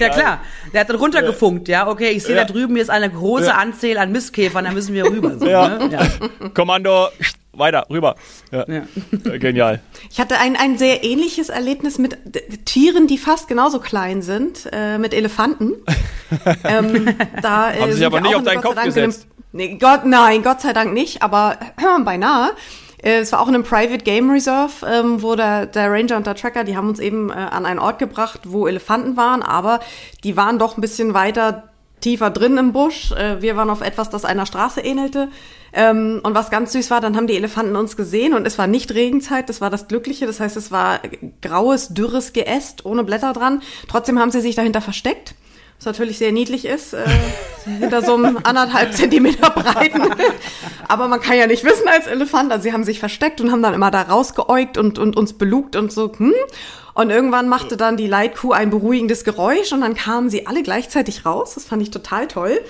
ja 0.00 0.08
klar, 0.10 0.40
der 0.72 0.80
hat 0.80 0.88
dann 0.90 0.96
runtergefunkt, 0.96 1.68
ja. 1.68 1.88
Okay, 1.88 2.10
ich 2.10 2.22
sehe 2.22 2.36
Ja. 2.36 2.44
da 2.44 2.52
drüben 2.52 2.76
jetzt 2.76 2.90
eine 2.90 3.08
große. 3.10 3.54
Anzahl 3.54 3.98
an 3.98 4.12
Mistkäfern, 4.12 4.64
da 4.64 4.70
müssen 4.72 4.94
wir 4.94 5.04
rüber. 5.04 5.38
So, 5.38 5.46
Ja. 5.46 5.78
Ne? 5.78 6.10
Kommando 6.54 7.08
weiter 7.52 7.86
rüber. 7.90 8.14
Ja. 8.52 8.64
Ja. 8.68 8.82
Äh, 9.32 9.38
Genial. 9.38 9.80
Ich 10.10 10.20
hatte 10.20 10.38
ein, 10.38 10.56
ein 10.56 10.78
sehr 10.78 11.02
ähnliches 11.04 11.48
Erlebnis 11.48 11.98
mit 11.98 12.16
Tieren, 12.64 13.06
die 13.06 13.18
fast 13.18 13.48
genauso 13.48 13.80
klein 13.80 14.22
sind, 14.22 14.68
äh, 14.72 14.98
mit 14.98 15.12
Elefanten. 15.14 15.72
ähm, 16.64 17.14
da, 17.42 17.72
äh, 17.72 17.80
Haben 17.80 17.92
sich 17.92 18.06
aber 18.06 18.20
nicht 18.20 18.34
auf 18.34 18.40
in- 18.40 18.46
deinen 18.46 18.62
Kopf 18.62 18.74
Dank 18.76 18.86
einem- 18.86 18.94
gesetzt. 18.94 19.26
Nee, 19.52 19.78
Gott, 19.80 20.04
nein, 20.04 20.42
Gott 20.44 20.60
sei 20.60 20.72
Dank 20.72 20.92
nicht, 20.92 21.22
aber 21.22 21.56
beinahe. 22.04 22.50
Äh, 23.02 23.18
Es 23.18 23.32
war 23.32 23.40
auch 23.40 23.48
in 23.48 23.54
einem 23.56 23.64
Private 23.64 24.04
Game 24.04 24.30
Reserve, 24.30 24.86
ähm, 24.86 25.22
wo 25.22 25.34
der, 25.34 25.66
der 25.66 25.90
Ranger 25.90 26.18
und 26.18 26.26
der 26.26 26.36
Tracker, 26.36 26.62
die 26.62 26.76
haben 26.76 26.88
uns 26.88 27.00
eben 27.00 27.30
äh, 27.30 27.32
an 27.32 27.66
einen 27.66 27.80
Ort 27.80 27.98
gebracht, 27.98 28.40
wo 28.44 28.68
Elefanten 28.68 29.16
waren, 29.16 29.42
aber 29.42 29.80
die 30.22 30.36
waren 30.36 30.58
doch 30.60 30.76
ein 30.76 30.80
bisschen 30.82 31.14
weiter 31.14 31.69
tiefer 32.00 32.30
drin 32.30 32.56
im 32.58 32.72
Busch. 32.72 33.12
Äh, 33.12 33.40
wir 33.42 33.56
waren 33.56 33.70
auf 33.70 33.80
etwas, 33.80 34.10
das 34.10 34.24
einer 34.24 34.46
Straße 34.46 34.80
ähnelte. 34.80 35.28
Ähm, 35.72 36.20
und 36.22 36.34
was 36.34 36.50
ganz 36.50 36.72
süß 36.72 36.90
war, 36.90 37.00
dann 37.00 37.16
haben 37.16 37.26
die 37.26 37.36
Elefanten 37.36 37.76
uns 37.76 37.96
gesehen 37.96 38.34
und 38.34 38.46
es 38.46 38.58
war 38.58 38.66
nicht 38.66 38.92
Regenzeit, 38.92 39.48
das 39.48 39.60
war 39.60 39.70
das 39.70 39.88
Glückliche. 39.88 40.26
Das 40.26 40.40
heißt, 40.40 40.56
es 40.56 40.72
war 40.72 41.00
graues, 41.42 41.88
dürres 41.88 42.32
Geäst 42.32 42.84
ohne 42.84 43.04
Blätter 43.04 43.32
dran. 43.32 43.62
Trotzdem 43.88 44.18
haben 44.18 44.30
sie 44.30 44.40
sich 44.40 44.56
dahinter 44.56 44.80
versteckt. 44.80 45.34
Was 45.80 45.86
natürlich 45.86 46.18
sehr 46.18 46.30
niedlich 46.30 46.66
ist, 46.66 46.92
äh, 46.92 47.06
hinter 47.64 48.02
so 48.02 48.14
einem 48.14 48.38
anderthalb 48.42 48.92
Zentimeter 48.92 49.48
breiten. 49.48 50.02
Aber 50.88 51.08
man 51.08 51.22
kann 51.22 51.38
ja 51.38 51.46
nicht 51.46 51.64
wissen 51.64 51.88
als 51.88 52.06
Elefant. 52.06 52.52
Also 52.52 52.64
sie 52.64 52.74
haben 52.74 52.84
sich 52.84 53.00
versteckt 53.00 53.40
und 53.40 53.50
haben 53.50 53.62
dann 53.62 53.72
immer 53.72 53.90
da 53.90 54.02
rausgeäugt 54.02 54.76
und, 54.76 54.98
und 54.98 55.16
uns 55.16 55.32
belugt 55.32 55.76
und 55.76 55.90
so, 55.90 56.12
hm. 56.14 56.34
Und 56.92 57.08
irgendwann 57.08 57.48
machte 57.48 57.78
dann 57.78 57.96
die 57.96 58.08
Leitkuh 58.08 58.52
ein 58.52 58.68
beruhigendes 58.68 59.24
Geräusch 59.24 59.72
und 59.72 59.80
dann 59.80 59.94
kamen 59.94 60.28
sie 60.28 60.46
alle 60.46 60.62
gleichzeitig 60.62 61.24
raus. 61.24 61.54
Das 61.54 61.64
fand 61.64 61.80
ich 61.80 61.90
total 61.90 62.28
toll. 62.28 62.60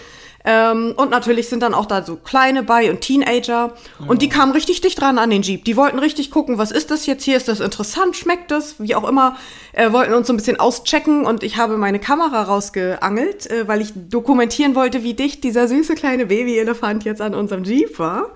Ähm, 0.44 0.94
und 0.96 1.10
natürlich 1.10 1.48
sind 1.48 1.62
dann 1.62 1.74
auch 1.74 1.86
da 1.86 2.02
so 2.02 2.16
Kleine 2.16 2.62
bei 2.62 2.90
und 2.90 3.00
Teenager. 3.00 3.74
Und 4.06 4.22
die 4.22 4.28
kamen 4.28 4.52
richtig 4.52 4.80
dicht 4.80 5.00
dran 5.00 5.18
an 5.18 5.30
den 5.30 5.42
Jeep. 5.42 5.64
Die 5.64 5.76
wollten 5.76 5.98
richtig 5.98 6.30
gucken, 6.30 6.56
was 6.56 6.70
ist 6.70 6.90
das 6.90 7.06
jetzt 7.06 7.24
hier? 7.24 7.36
Ist 7.36 7.48
das 7.48 7.60
interessant? 7.60 8.16
Schmeckt 8.16 8.50
das? 8.50 8.76
Wie 8.78 8.94
auch 8.94 9.06
immer. 9.06 9.36
Äh, 9.72 9.92
wollten 9.92 10.14
uns 10.14 10.26
so 10.26 10.32
ein 10.32 10.36
bisschen 10.36 10.58
auschecken. 10.58 11.26
Und 11.26 11.42
ich 11.42 11.58
habe 11.58 11.76
meine 11.76 11.98
Kamera 11.98 12.42
rausgeangelt, 12.42 13.50
äh, 13.50 13.68
weil 13.68 13.82
ich 13.82 13.92
dokumentieren 13.94 14.74
wollte, 14.74 15.02
wie 15.02 15.14
dicht 15.14 15.44
dieser 15.44 15.68
süße 15.68 15.94
kleine 15.94 16.26
Babyelefant 16.26 17.04
jetzt 17.04 17.20
an 17.20 17.34
unserem 17.34 17.64
Jeep 17.64 17.98
war. 17.98 18.30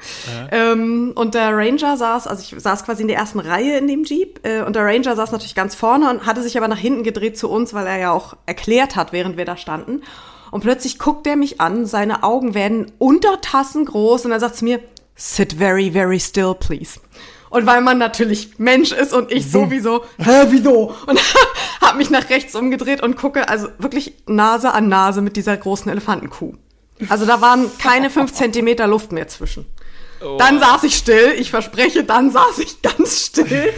Ähm, 0.53 1.13
und 1.15 1.35
der 1.35 1.57
Ranger 1.57 1.97
saß, 1.97 2.27
also 2.27 2.43
ich 2.43 2.63
saß 2.63 2.85
quasi 2.85 3.03
in 3.03 3.09
der 3.09 3.17
ersten 3.17 3.41
Reihe 3.41 3.79
in 3.79 3.89
dem 3.89 4.05
Jeep. 4.05 4.41
Äh, 4.47 4.63
und 4.63 4.77
der 4.77 4.85
Ranger 4.85 5.17
saß 5.17 5.33
natürlich 5.33 5.55
ganz 5.55 5.75
vorne 5.75 6.11
und 6.11 6.27
hatte 6.27 6.43
sich 6.43 6.59
aber 6.59 6.69
nach 6.69 6.79
hinten 6.79 7.03
gedreht 7.03 7.39
zu 7.39 7.49
uns, 7.49 7.73
weil 7.73 7.87
er 7.87 7.99
ja 7.99 8.13
auch 8.13 8.37
erklärt 8.45 8.95
hat, 8.95 9.13
während 9.13 9.39
wir 9.39 9.47
da 9.47 9.57
standen. 9.57 10.03
Und 10.55 10.61
plötzlich 10.61 11.01
guckt 11.01 11.27
er 11.27 11.35
mich 11.35 11.61
an, 11.61 11.85
seine 11.85 12.23
Augen 12.23 12.55
werden 12.55 12.93
Untertassen 12.99 13.87
groß 13.87 14.25
und 14.25 14.31
er 14.31 14.39
sagt 14.39 14.55
zu 14.55 14.65
mir, 14.65 14.79
sit 15.17 15.55
very, 15.55 15.91
very 15.91 16.21
still, 16.21 16.55
please. 16.55 17.01
Und 17.51 17.67
weil 17.67 17.81
man 17.81 17.99
natürlich 17.99 18.57
Mensch 18.57 18.93
ist 18.93 19.13
und 19.13 19.33
ich 19.33 19.51
sowieso, 19.51 20.05
hä, 20.17 20.47
wieso? 20.51 20.95
Und 21.09 21.21
hab 21.81 21.97
mich 21.97 22.09
nach 22.09 22.31
rechts 22.31 22.55
umgedreht 22.55 23.03
und 23.03 23.17
gucke 23.17 23.49
also 23.49 23.67
wirklich 23.79 24.15
Nase 24.27 24.73
an 24.73 24.89
Nase 24.89 25.23
mit 25.23 25.35
dieser 25.35 25.57
großen 25.57 25.91
Elefantenkuh. 25.91 26.55
Also 27.09 27.27
da 27.27 27.41
waren 27.41 27.69
keine 27.79 28.09
fünf 28.09 28.33
Zentimeter 28.33 28.87
Luft 28.87 29.11
mehr 29.11 29.27
zwischen. 29.27 29.67
Dann 30.39 30.61
saß 30.61 30.85
ich 30.85 30.95
still, 30.95 31.35
ich 31.37 31.51
verspreche, 31.51 32.05
dann 32.05 32.31
saß 32.31 32.61
ich 32.61 32.81
ganz 32.81 33.23
still. 33.27 33.75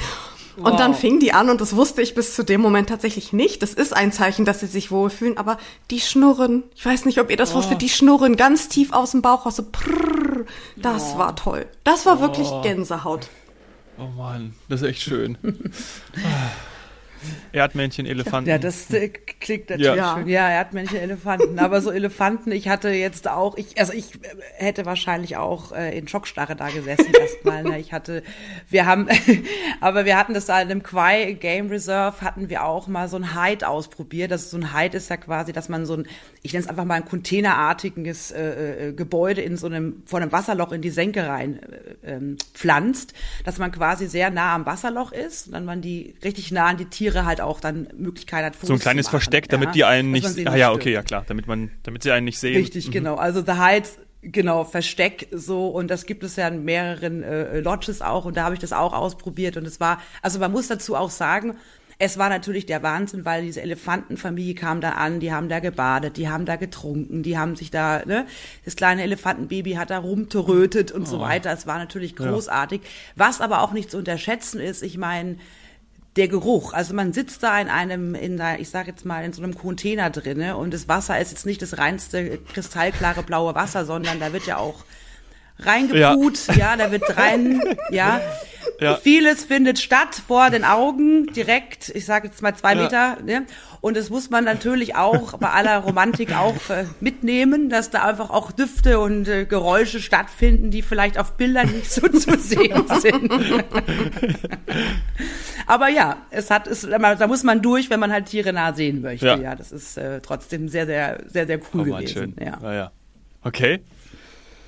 Und 0.57 0.81
dann 0.81 0.95
fing 0.95 1.21
die 1.21 1.33
an 1.33 1.51
und 1.51 1.61
das 1.61 1.77
wusste 1.77 2.01
ich 2.03 2.15
bis 2.15 2.35
zu 2.35 2.43
dem 2.43 2.61
Moment 2.61 2.89
tatsächlich 2.89 3.33
nicht. 3.33 3.63
Das 3.63 3.75
ist 3.75 3.95
ein 3.95 4.11
Zeichen, 4.11 4.45
dass 4.45 4.61
sie 4.61 4.67
sich 4.67 4.91
wohlfühlen, 4.91 5.37
aber 5.37 5.59
die 5.91 6.01
schnurren. 6.01 6.65
Ich 6.75 6.85
weiß 6.85 7.05
nicht, 7.05 7.21
ob 7.21 7.31
ihr 7.31 7.37
das 7.37 7.55
wusstet, 7.55 7.83
die 7.83 7.89
schnurren 7.89 8.37
ganz 8.37 8.69
tief 8.69 8.93
aus 8.93 9.11
dem 9.11 9.23
Bauch 9.23 9.45
raus. 9.45 9.57
So 9.57 9.65
prrr. 9.71 10.47
Das 10.77 11.19
war 11.19 11.37
toll. 11.37 11.67
Das 11.85 12.07
war 12.07 12.21
wirklich 12.21 12.49
Gänsehaut. 12.63 13.29
Oh 13.99 14.09
Mann, 14.17 14.55
das 14.69 14.83
ist 14.83 14.89
echt 14.89 15.03
schön. 15.03 15.39
Erdmännchen, 17.53 18.07
Elefanten. 18.07 18.49
Ja, 18.51 18.59
das 18.59 18.91
äh, 18.93 19.09
klingt 19.09 19.71
natürlich 19.71 19.97
Ja. 19.97 20.17
schön. 20.17 20.29
Ja, 20.29 20.49
Erdmännchen, 20.49 20.99
Elefanten. 20.99 21.59
Aber 21.59 21.81
so 21.81 21.91
Elefanten, 21.91 22.53
ich 22.53 22.69
hatte 22.69 22.89
jetzt 22.91 23.29
auch, 23.29 23.57
ich, 23.57 23.79
also 23.79 23.93
ich 23.93 24.15
äh, 24.15 24.19
hätte 24.57 24.87
wahrscheinlich 24.87 25.37
auch 25.37 25.73
äh, 25.73 25.97
in 25.97 26.09
Schockstarre 26.09 26.57
da 26.57 26.69
gesessen 26.69 27.13
erstmal. 27.19 27.63
Ne? 27.63 27.79
Ich 27.79 27.93
hatte, 27.93 28.23
wir 28.69 28.87
haben, 28.87 29.09
aber 29.81 30.05
wir 30.05 30.17
hatten 30.19 30.35
das 30.35 30.47
da 30.47 30.61
in 30.61 30.71
einem 30.71 30.83
Quai 30.83 31.33
Game 31.35 31.69
Reserve, 31.69 32.21
hatten 32.23 32.49
wir 32.49 32.65
auch 32.65 32.87
mal 32.89 33.09
so 33.09 33.17
ein 33.17 33.35
Hide 33.35 33.69
ausprobiert. 33.69 34.31
Das 34.31 34.43
ist 34.43 34.51
so 34.51 34.59
ein 34.59 34.77
Hide 34.77 34.97
ist 34.97 35.11
ja 35.11 35.17
quasi, 35.17 35.53
dass 35.53 35.69
man 35.69 35.87
so 35.87 35.95
ein, 35.95 36.07
ich 36.43 36.53
nenne 36.53 36.65
es 36.65 36.69
einfach 36.69 36.85
mal 36.85 36.95
ein 36.95 37.05
containerartiges 37.05 38.31
äh, 38.31 38.89
äh, 38.89 38.93
Gebäude 38.93 39.41
in 39.41 39.57
so 39.57 39.67
einem, 39.67 40.03
vor 40.07 40.21
einem 40.21 40.33
Wasserloch 40.33 40.73
in 40.73 40.83
die 40.83 40.91
Senke 40.91 41.27
rein 41.27 41.61
äh, 42.05 42.13
ähm, 42.13 42.37
pflanzt, 42.55 43.13
dass 43.45 43.59
man 43.59 43.73
quasi 43.73 44.07
sehr 44.07 44.31
nah 44.31 44.55
am 44.55 44.67
Wasserloch 44.67 45.13
ist 45.13 45.47
und 45.49 45.53
dann 45.55 45.65
man 45.65 45.81
die 45.81 46.15
richtig 46.25 46.53
nah 46.53 46.67
an 46.67 46.77
die 46.77 46.87
Tiere 46.87 47.16
halt 47.25 47.41
auch 47.41 47.61
dann 47.61 47.89
Möglichkeit 47.97 48.45
hat, 48.45 48.55
Fotos 48.55 48.69
so 48.69 48.75
ein 48.75 48.81
kleines 48.81 49.07
machen, 49.07 49.13
Versteck, 49.13 49.49
damit 49.49 49.69
ja? 49.69 49.73
die 49.73 49.85
einen 49.85 50.11
nicht. 50.11 50.27
Ah 50.27 50.57
ja, 50.57 50.67
stört. 50.67 50.75
okay, 50.77 50.93
ja 50.93 51.03
klar, 51.03 51.25
damit 51.27 51.47
man, 51.47 51.71
damit 51.85 52.03
sie 52.03 52.11
einen 52.13 52.25
nicht 52.25 52.39
sehen. 52.39 52.57
Richtig, 52.57 52.91
genau. 52.91 53.15
Also 53.15 53.43
The 53.45 53.53
Heights, 53.53 53.99
genau, 54.23 54.65
Versteck 54.65 55.29
so 55.33 55.69
und 55.69 55.89
das 55.91 56.05
gibt 56.07 56.23
es 56.25 56.37
ja 56.37 56.49
in 56.49 56.65
mehreren 56.65 57.23
äh, 57.23 57.61
Lodges 57.61 58.03
auch 58.03 58.25
und 58.25 58.37
da 58.37 58.45
habe 58.45 58.55
ich 58.55 58.61
das 58.61 58.73
auch 58.73 58.93
ausprobiert 58.93 59.57
und 59.57 59.67
es 59.67 59.81
war, 59.81 60.01
also 60.23 60.39
man 60.39 60.53
muss 60.53 60.69
dazu 60.69 60.97
auch 60.97 61.11
sagen, 61.11 61.57
es 61.99 62.19
war 62.19 62.29
natürlich 62.29 62.67
der 62.67 62.83
Wahnsinn, 62.83 63.25
weil 63.25 63.43
diese 63.43 63.63
Elefantenfamilie 63.63 64.55
kam 64.55 64.83
da 64.83 64.91
an, 64.91 65.19
die 65.19 65.33
haben 65.33 65.49
da 65.49 65.61
gebadet, 65.61 66.19
die 66.19 66.29
haben 66.29 66.45
da 66.45 66.57
getrunken, 66.57 67.23
die 67.23 67.39
haben 67.39 67.57
sich 67.57 67.71
da, 67.71 68.03
ne, 68.05 68.27
das 68.67 68.77
kleine 68.77 69.03
Elefantenbaby 69.03 69.73
hat 69.73 69.89
da 69.89 69.99
rumterötet 69.99 70.93
und 70.93 71.03
Oh. 71.05 71.07
so 71.07 71.21
weiter. 71.21 71.51
Es 71.53 71.67
war 71.67 71.79
natürlich 71.79 72.15
großartig. 72.15 72.83
Was 73.15 73.41
aber 73.41 73.63
auch 73.63 73.73
nicht 73.73 73.91
zu 73.91 73.97
unterschätzen 73.97 74.61
ist, 74.61 74.83
ich 74.83 74.99
meine, 74.99 75.37
der 76.17 76.29
Geruch. 76.29 76.73
Also 76.73 76.95
man 76.95 77.13
sitzt 77.13 77.43
da 77.43 77.61
in 77.61 77.69
einem, 77.69 78.15
in 78.15 78.37
der, 78.37 78.59
ich 78.61 78.71
sage 78.71 78.91
jetzt 78.91 79.05
mal, 79.05 79.25
in 79.25 79.33
so 79.33 79.43
einem 79.43 79.57
Container 79.57 80.11
drinne 80.11 80.57
und 80.57 80.73
das 80.73 80.89
Wasser 80.89 81.21
ist 81.21 81.31
jetzt 81.31 81.47
nicht 81.47 81.61
das 81.63 81.79
reinste 81.79 82.39
kristallklare 82.53 83.23
blaue 83.23 83.55
Wasser, 83.55 83.85
sondern 83.85 84.19
da 84.19 84.33
wird 84.33 84.47
ja 84.47 84.57
auch 84.57 84.85
reingeput, 85.59 86.39
ja, 86.57 86.77
da 86.77 86.91
wird 86.91 87.17
rein, 87.17 87.63
ja. 87.91 88.21
Ja. 88.81 88.97
Vieles 88.97 89.45
findet 89.45 89.79
statt 89.79 90.21
vor 90.27 90.51
den 90.51 90.65
Augen, 90.65 91.27
direkt, 91.29 91.89
ich 91.95 92.05
sage 92.05 92.29
jetzt 92.29 92.43
mal 92.43 92.55
zwei 92.55 92.75
Ja. 92.75 92.83
Meter, 92.83 93.19
ne? 93.25 93.47
Und 93.81 93.97
das 93.97 94.11
muss 94.11 94.31
man 94.31 94.45
natürlich 94.45 94.97
auch 94.97 95.39
bei 95.39 95.49
aller 95.51 95.79
Romantik 95.79 96.35
auch 96.37 96.71
äh, 96.71 96.85
mitnehmen, 97.01 97.69
dass 97.71 97.91
da 97.91 98.03
einfach 98.05 98.31
auch 98.31 98.51
Düfte 98.53 98.99
und 98.99 99.29
äh, 99.29 99.45
Geräusche 99.47 100.01
stattfinden, 100.01 100.71
die 100.71 100.83
vielleicht 100.83 101.19
auf 101.19 101.37
Bildern 101.37 101.71
nicht 101.71 101.91
so 101.91 102.07
zu 102.09 102.37
sehen 102.39 102.85
sind. 103.01 103.33
Aber 105.67 105.89
ja, 105.89 106.19
es 106.31 106.51
hat, 106.51 106.67
es, 106.67 106.83
da 106.83 107.27
muss 107.27 107.43
man 107.43 107.63
durch, 107.63 107.91
wenn 107.91 108.01
man 108.01 108.13
halt 108.13 108.27
Tiere 108.27 108.53
nah 108.53 108.73
sehen 108.73 109.01
möchte. 109.03 109.27
Ja. 109.27 109.37
Ja, 109.37 109.55
das 109.55 109.73
ist 109.73 109.97
äh, 109.99 110.21
trotzdem 110.21 110.69
sehr, 110.69 110.87
sehr, 110.87 111.23
sehr, 111.27 111.47
sehr 111.47 111.59
cool 111.73 111.83
Oh 111.83 111.85
Mann, 111.87 112.01
gewesen. 112.05 112.35
schön. 112.37 112.47
Ja. 112.47 112.59
ja, 112.63 112.75
ja. 112.75 112.91
Okay. 113.43 113.81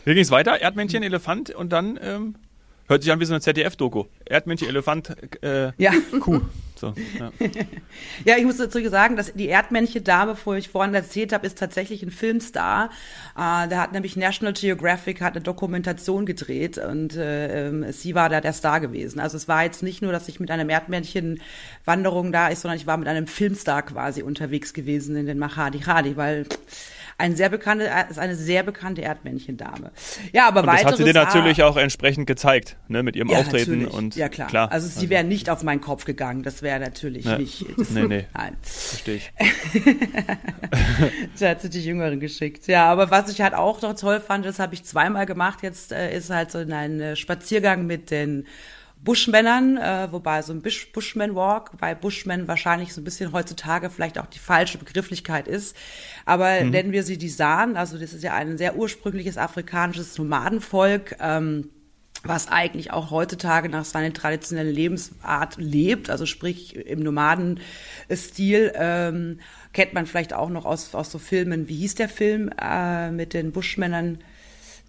Wie 0.05 0.15
ging's 0.15 0.31
weiter? 0.31 0.61
Erdmännchen, 0.61 1.03
Elefant 1.03 1.51
und 1.51 1.71
dann 1.73 1.99
ähm, 2.03 2.35
hört 2.89 3.03
sich 3.03 3.13
an 3.13 3.21
wie 3.21 3.25
so 3.25 3.35
eine 3.35 3.41
ZDF-Doku. 3.41 4.05
Erdmännchen, 4.25 4.69
Elefant, 4.69 5.15
äh, 5.43 5.73
Ja. 5.77 5.93
Kuh. 6.21 6.41
So, 6.79 6.95
ja. 7.19 7.31
Ja, 8.25 8.37
ich 8.37 8.45
muss 8.45 8.57
dazu 8.57 8.79
sagen, 8.89 9.17
dass 9.17 9.33
die 9.33 9.49
Erdmännchen-Dame, 9.49 10.37
wo 10.45 10.55
ich 10.55 10.69
vorhin 10.69 10.95
erzählt 10.95 11.33
habe, 11.33 11.47
ist 11.47 11.59
tatsächlich 11.59 12.03
ein 12.03 12.11
Filmstar. 12.11 12.91
Äh, 13.37 13.69
da 13.69 13.83
hat 13.83 13.93
nämlich 13.93 14.17
National 14.17 14.53
Geographic 14.53 15.21
hat 15.21 15.35
eine 15.35 15.43
Dokumentation 15.43 16.25
gedreht 16.25 16.79
und 16.79 17.17
äh, 17.17 17.69
ähm, 17.69 17.93
sie 17.93 18.15
war 18.15 18.29
da 18.29 18.41
der 18.41 18.53
Star 18.53 18.81
gewesen. 18.81 19.19
Also 19.19 19.37
es 19.37 19.49
war 19.49 19.65
jetzt 19.65 19.83
nicht 19.83 20.03
nur, 20.03 20.13
dass 20.13 20.29
ich 20.29 20.39
mit 20.39 20.51
einem 20.51 20.69
Erdmännchen-Wanderung 20.69 22.31
da 22.33 22.49
ist, 22.49 22.63
sondern 22.63 22.79
ich 22.79 22.87
war 22.87 22.97
mit 22.97 23.09
einem 23.09 23.27
Filmstar 23.27 23.83
quasi 23.83 24.23
unterwegs 24.23 24.73
gewesen 24.73 25.17
in 25.17 25.27
den 25.27 25.39
Mahadi 25.39 25.81
Hadi, 25.81 26.17
weil 26.17 26.47
ein 27.19 27.35
sehr 27.35 27.49
bekannte, 27.49 27.91
ist 28.09 28.19
eine 28.19 28.37
sehr 28.37 28.63
bekannte 28.63 29.03
Erdmännchen-Dame. 29.03 29.91
Ja, 30.33 30.47
aber 30.47 30.61
Und 30.61 30.67
das 30.69 30.85
hat 30.85 30.97
sie 30.97 31.05
dir 31.05 31.13
natürlich 31.15 31.65
auch 31.65 31.77
entsprechend 31.77 32.29
gezeigt, 32.29 32.77
ne, 32.87 33.03
mit 33.03 33.17
ihrem 33.17 33.29
ja, 33.29 33.39
Auftreten 33.39 33.73
natürlich. 33.83 33.93
und 33.93 34.15
ja 34.17 34.29
klar. 34.29 34.47
klar. 34.49 34.71
Also 34.73 34.87
sie 34.87 35.11
wäre 35.11 35.25
nicht 35.25 35.51
auf 35.51 35.65
meinen 35.65 35.81
Kopf 35.81 36.05
gegangen. 36.05 36.45
Das 36.45 36.63
wäre 36.63 36.79
natürlich 36.79 37.25
Ja. 37.25 37.37
nicht. 37.37 37.67
Das, 37.77 37.91
Nee, 37.91 38.03
nee. 38.09 38.27
Nein. 38.35 38.57
verstehe 38.63 39.17
ich. 39.17 39.33
Sie 41.35 41.47
hat 41.49 41.61
sie 41.61 41.71
die 41.71 41.85
Jüngeren 41.85 42.21
geschickt. 42.21 42.67
Ja, 42.67 42.87
aber 42.91 43.11
was 43.11 43.31
ich 43.31 43.41
halt 43.41 43.55
auch 43.55 43.81
noch 43.83 43.95
toll 43.95 44.21
fand, 44.21 44.45
das 44.45 44.59
habe 44.59 44.75
ich 44.75 44.85
zweimal 44.85 45.27
gemacht. 45.27 45.61
Jetzt 45.63 45.93
äh, 45.93 46.17
ist 46.17 46.31
halt 46.31 46.51
so 46.51 46.59
ein 46.59 47.01
äh, 47.01 47.17
Spaziergang 47.17 47.87
mit 47.87 48.11
den 48.11 48.47
Bushmännern, 49.05 49.77
äh, 49.77 50.09
wobei 50.11 50.43
so 50.43 50.53
ein 50.53 50.61
Bush 50.61 50.93
Bushman 50.93 51.35
Walk 51.35 51.79
bei 51.79 51.95
Bushmen 51.95 52.49
wahrscheinlich 52.49 52.93
so 52.93 53.01
ein 53.01 53.05
bisschen 53.05 53.33
heutzutage 53.33 53.91
vielleicht 53.91 54.19
auch 54.19 54.27
die 54.27 54.39
falsche 54.39 54.79
Begrifflichkeit 54.79 55.49
ist. 55.49 55.77
Aber 56.25 56.63
mhm. 56.63 56.71
nennen 56.71 56.93
wir 56.93 57.03
sie 57.03 57.19
die 57.19 57.29
San, 57.29 57.77
also 57.77 57.99
das 57.99 58.13
ist 58.13 58.25
ja 58.25 58.35
ein 58.35 58.59
sehr 58.59 58.77
ursprüngliches 58.77 59.39
afrikanisches 59.39 60.19
Nomadenvolk. 60.19 61.17
Ähm, 61.21 61.71
was 62.25 62.49
eigentlich 62.49 62.93
auch 62.93 63.11
heutzutage 63.13 63.69
nach 63.69 63.85
seiner 63.85 64.13
traditionellen 64.13 64.75
Lebensart 64.75 65.57
lebt, 65.57 66.11
also 66.11 66.27
sprich 66.27 66.75
im 66.75 66.99
Nomadenstil, 67.01 68.73
ähm, 68.75 69.39
kennt 69.73 69.95
man 69.95 70.07
vielleicht 70.07 70.33
auch 70.33 70.49
noch 70.49 70.65
aus, 70.65 70.95
aus 70.97 71.13
so 71.13 71.19
Filmen, 71.19 71.69
wie 71.69 71.77
hieß 71.77 71.95
der 71.95 72.09
Film 72.09 72.51
äh, 72.61 73.13
mit 73.13 73.35
den 73.35 73.53
Buschmännern? 73.53 74.19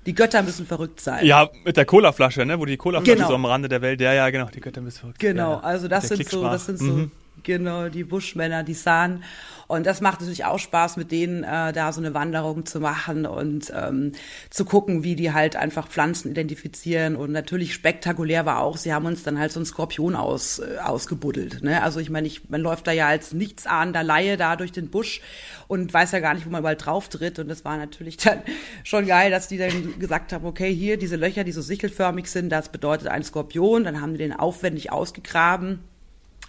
Die 0.06 0.16
Götter 0.16 0.42
müssen 0.42 0.66
verrückt 0.66 1.02
sein. 1.02 1.26
Ja, 1.26 1.50
mit 1.66 1.78
der 1.78 1.86
Colaflasche, 1.86 2.46
ne? 2.46 2.60
Wo 2.60 2.66
die 2.66 2.78
Colaflasche 2.78 3.16
genau. 3.16 3.28
so 3.28 3.36
am 3.36 3.46
Rande 3.46 3.68
der 3.68 3.82
Welt. 3.82 4.00
Ja, 4.00 4.14
ja, 4.14 4.30
genau. 4.30 4.46
Die 4.46 4.62
Götter 4.62 4.82
müssen 4.82 5.00
verrückt 5.00 5.22
sein. 5.22 5.36
Genau, 5.36 5.58
also 5.58 5.88
das 5.88 6.08
sind 6.08 6.28
so, 6.28 6.44
das 6.44 6.66
sind 6.66 6.80
so, 6.80 6.86
mhm. 6.86 7.12
Genau, 7.44 7.90
die 7.90 8.04
Buschmänner, 8.04 8.64
die 8.64 8.74
sahen. 8.74 9.24
Und 9.70 9.86
das 9.86 10.02
macht 10.02 10.20
natürlich 10.20 10.46
auch 10.46 10.58
Spaß, 10.58 10.98
mit 10.98 11.12
denen 11.12 11.44
äh, 11.44 11.72
da 11.74 11.94
so 11.94 12.02
eine 12.02 12.16
Wanderung 12.16 12.66
zu 12.66 12.80
machen 12.80 13.28
und 13.28 13.72
ähm, 13.76 14.14
zu 14.50 14.66
gucken, 14.66 15.04
wie 15.04 15.16
die 15.16 15.32
halt 15.32 15.56
einfach 15.56 15.88
Pflanzen 15.88 16.32
identifizieren. 16.32 17.16
Und 17.16 17.32
natürlich 17.32 17.76
spektakulär 17.76 18.48
war 18.48 18.62
auch, 18.62 18.78
sie 18.78 18.96
haben 18.96 19.06
uns 19.06 19.22
dann 19.22 19.38
halt 19.38 19.52
so 19.52 19.60
einen 19.60 19.68
Skorpion 19.68 20.16
aus, 20.16 20.58
äh, 20.58 20.80
ausgebuddelt. 20.84 21.62
Ne? 21.62 21.84
Also 21.84 22.00
ich 22.00 22.10
meine, 22.10 22.26
ich, 22.26 22.50
man 22.50 22.62
läuft 22.62 22.88
da 22.88 22.92
ja 22.92 23.10
als 23.10 23.32
nichtsahnender 23.32 24.02
Laie 24.02 24.38
da 24.38 24.56
durch 24.56 24.72
den 24.72 24.90
Busch 24.90 25.22
und 25.68 25.94
weiß 25.94 26.14
ja 26.14 26.20
gar 26.20 26.34
nicht, 26.34 26.48
wo 26.48 26.50
man 26.50 26.62
überall 26.62 26.76
drauf 26.76 27.08
tritt. 27.08 27.38
Und 27.38 27.48
das 27.48 27.64
war 27.64 27.78
natürlich 27.78 28.18
dann 28.24 28.42
schon 28.84 29.06
geil, 29.06 29.30
dass 29.30 29.48
die 29.48 29.60
dann 29.60 30.00
gesagt 30.00 30.34
haben, 30.34 30.48
okay, 30.48 30.74
hier 30.74 30.98
diese 30.98 31.16
Löcher, 31.16 31.44
die 31.44 31.52
so 31.52 31.62
sichelförmig 31.62 32.26
sind, 32.26 32.50
das 32.50 32.70
bedeutet 32.70 33.08
ein 33.08 33.22
Skorpion. 33.22 33.84
Dann 33.84 34.02
haben 34.02 34.14
die 34.14 34.18
den 34.18 34.34
aufwendig 34.34 34.92
ausgegraben 34.92 35.82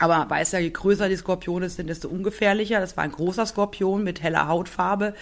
aber 0.01 0.17
man 0.17 0.31
weiß 0.31 0.53
ja, 0.53 0.59
je 0.59 0.71
größer 0.71 1.09
die 1.11 1.17
Skorpione 1.17 1.69
sind, 1.69 1.89
desto 1.89 2.09
ungefährlicher. 2.09 2.81
Das 2.81 2.97
war 2.97 3.05
ein 3.05 3.13
großer 3.13 3.45
Skorpion 3.45 4.03
mit 4.03 4.23
heller 4.23 4.49
Hautfarbe. 4.49 5.15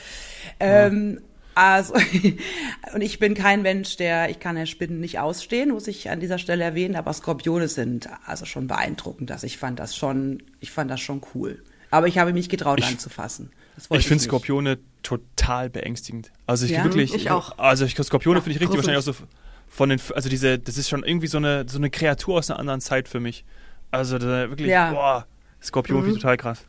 Ja. 0.60 0.86
Ähm, 0.86 1.20
also, 1.56 1.94
und 2.94 3.00
ich 3.00 3.18
bin 3.18 3.34
kein 3.34 3.62
Mensch, 3.62 3.96
der, 3.96 4.30
ich 4.30 4.38
kann 4.38 4.56
ja 4.56 4.66
Spinnen 4.66 5.00
nicht 5.00 5.18
ausstehen, 5.18 5.70
muss 5.70 5.88
ich 5.88 6.08
an 6.10 6.20
dieser 6.20 6.38
Stelle 6.38 6.62
erwähnen, 6.62 6.94
aber 6.94 7.12
Skorpione 7.12 7.66
sind 7.66 8.08
also 8.24 8.44
schon 8.44 8.68
beeindruckend. 8.68 9.32
Also 9.32 9.46
ich 9.46 9.58
fand 9.58 9.80
das 9.80 9.96
schon, 9.96 10.44
ich 10.60 10.70
fand 10.70 10.88
das 10.88 11.00
schon 11.00 11.22
cool. 11.34 11.60
Aber 11.90 12.06
ich 12.06 12.18
habe 12.18 12.32
mich 12.32 12.48
getraut 12.48 12.78
ich, 12.78 12.86
anzufassen. 12.86 13.50
ich, 13.76 13.90
ich 13.90 14.06
finde 14.06 14.22
Skorpione 14.22 14.78
total 15.02 15.70
beängstigend. 15.70 16.30
Also 16.46 16.66
ich 16.66 16.72
ja, 16.72 16.84
wirklich. 16.84 17.12
Ich 17.12 17.32
auch. 17.32 17.58
Also 17.58 17.84
ich, 17.84 17.96
Skorpione 17.96 18.38
ja, 18.38 18.42
finde 18.44 18.54
ich 18.54 18.60
richtig 18.60 18.76
wahrscheinlich 18.76 19.00
auch 19.00 19.14
so 19.14 19.26
von 19.66 19.88
den, 19.88 20.00
also 20.14 20.28
diese, 20.28 20.60
das 20.60 20.78
ist 20.78 20.88
schon 20.88 21.02
irgendwie 21.02 21.26
so 21.26 21.38
eine, 21.38 21.68
so 21.68 21.78
eine 21.78 21.90
Kreatur 21.90 22.38
aus 22.38 22.48
einer 22.48 22.60
anderen 22.60 22.80
Zeit 22.80 23.08
für 23.08 23.18
mich. 23.18 23.44
Also 23.90 24.18
da 24.18 24.48
wirklich, 24.48 24.68
ja. 24.68 24.92
boah, 24.92 25.26
Skorpion 25.62 26.06
mhm. 26.06 26.14
total 26.14 26.36
krass. 26.36 26.64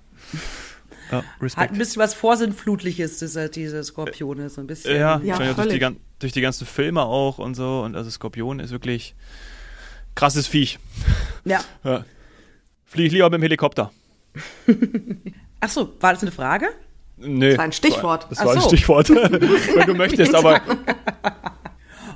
Ja, 1.11 1.23
Hat 1.55 1.71
ein 1.71 1.77
bisschen 1.77 2.01
was 2.01 2.13
Vorsinnflutliches, 2.13 3.19
diese, 3.19 3.49
diese 3.49 3.83
Skorpione, 3.83 4.49
so 4.49 4.61
ein 4.61 4.67
bisschen. 4.67 4.95
Ja, 4.95 5.19
ja 5.23 5.53
durch, 5.53 5.69
die, 5.69 5.97
durch 6.19 6.33
die 6.33 6.41
ganzen 6.41 6.67
Filme 6.67 7.01
auch 7.03 7.39
und 7.39 7.55
so. 7.55 7.81
Und 7.81 7.95
also 7.95 8.09
Skorpion 8.09 8.59
ist 8.59 8.71
wirklich 8.71 9.15
krasses 10.15 10.47
Viech. 10.47 10.79
Ja. 11.45 11.61
ja. 11.83 12.05
Fliege 12.85 13.07
ich 13.07 13.13
lieber 13.13 13.29
mit 13.29 13.39
dem 13.39 13.43
Helikopter. 13.43 13.91
Ach 15.59 15.69
so, 15.69 15.93
war 15.99 16.13
das 16.13 16.21
eine 16.21 16.31
Frage? 16.31 16.67
Nee. 17.17 17.49
Das 17.49 17.57
war 17.57 17.65
ein 17.65 17.71
Stichwort. 17.71 18.27
Das 18.29 18.39
war, 18.39 18.45
das 18.45 18.55
war 18.55 18.63
ein 18.63 18.69
Stichwort, 18.69 19.09
wenn 19.09 19.87
du 19.87 19.93
möchtest, 19.93 20.33
aber 20.33 20.61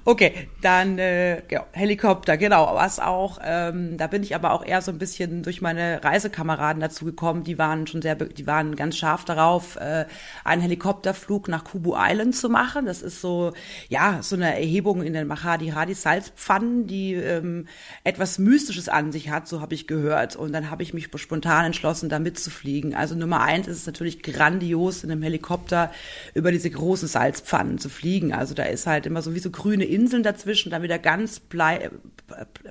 Okay, 0.05 0.49
dann 0.61 0.99
äh, 0.99 1.49
ja, 1.49 1.65
Helikopter, 1.71 2.35
genau. 2.35 2.75
Was 2.75 2.99
auch, 2.99 3.39
ähm, 3.41 3.95
da 3.95 4.07
bin 4.07 4.21
ich 4.21 4.35
aber 4.35 4.51
auch 4.51 4.65
eher 4.65 4.81
so 4.81 4.91
ein 4.91 4.97
bisschen 4.97 5.43
durch 5.43 5.61
meine 5.61 6.03
Reisekameraden 6.03 6.81
dazu 6.81 7.05
gekommen. 7.05 7.45
Die 7.45 7.57
waren 7.57 7.87
schon 7.87 8.01
sehr, 8.01 8.15
die 8.15 8.45
waren 8.45 8.75
ganz 8.75 8.97
scharf 8.97 9.23
darauf, 9.23 9.77
äh, 9.77 10.03
einen 10.43 10.61
Helikopterflug 10.61 11.47
nach 11.47 11.63
Kubu 11.63 11.95
Island 11.97 12.35
zu 12.35 12.49
machen. 12.49 12.85
Das 12.85 13.01
ist 13.01 13.21
so, 13.21 13.53
ja, 13.87 14.19
so 14.21 14.35
eine 14.35 14.53
Erhebung 14.53 15.03
in 15.03 15.13
den 15.13 15.25
Mahadi 15.25 15.69
Hadi 15.69 15.93
Salzpfannen, 15.93 16.85
die 16.85 17.13
ähm, 17.13 17.67
etwas 18.03 18.39
Mystisches 18.39 18.89
an 18.89 19.13
sich 19.13 19.29
hat, 19.29 19.47
so 19.47 19.61
habe 19.61 19.73
ich 19.73 19.87
gehört. 19.87 20.35
Und 20.35 20.51
dann 20.51 20.69
habe 20.69 20.83
ich 20.83 20.93
mich 20.93 21.07
spontan 21.15 21.63
entschlossen, 21.63 22.09
da 22.09 22.19
mitzufliegen. 22.19 22.93
Also 22.93 23.15
Nummer 23.15 23.39
eins 23.39 23.69
ist 23.69 23.77
es 23.77 23.85
natürlich 23.85 24.21
grandios, 24.21 25.05
in 25.05 25.11
einem 25.11 25.23
Helikopter 25.23 25.93
über 26.33 26.51
diese 26.51 26.69
großen 26.69 27.07
Salzpfannen 27.07 27.77
zu 27.77 27.87
fliegen. 27.87 28.33
Also 28.33 28.53
da 28.53 28.63
ist 28.63 28.85
halt 28.85 29.05
immer 29.05 29.21
so 29.21 29.33
wie 29.33 29.39
so 29.39 29.49
grüne 29.49 29.92
Inseln 29.93 30.23
dazwischen, 30.23 30.69
dann 30.69 30.83
wieder 30.83 30.99
ganz 30.99 31.39
blei, 31.39 31.89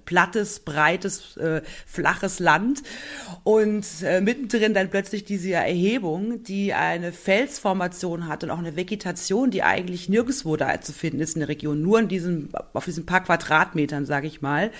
plattes, 0.04 0.60
breites, 0.60 1.36
äh, 1.36 1.62
flaches 1.86 2.38
Land 2.38 2.82
und 3.44 3.86
äh, 4.02 4.20
mittendrin 4.20 4.74
dann 4.74 4.90
plötzlich 4.90 5.24
diese 5.24 5.52
Erhebung, 5.52 6.42
die 6.42 6.72
eine 6.72 7.12
Felsformation 7.12 8.28
hat 8.28 8.44
und 8.44 8.50
auch 8.50 8.58
eine 8.58 8.76
Vegetation, 8.76 9.50
die 9.50 9.62
eigentlich 9.62 10.08
nirgendwo 10.08 10.56
da 10.56 10.80
zu 10.80 10.92
finden 10.92 11.20
ist 11.20 11.34
in 11.34 11.40
der 11.40 11.48
Region, 11.48 11.82
nur 11.82 12.00
in 12.00 12.08
diesem, 12.08 12.48
auf 12.72 12.84
diesen 12.84 13.06
paar 13.06 13.22
Quadratmetern, 13.22 14.06
sage 14.06 14.26
ich 14.26 14.42
mal. 14.42 14.70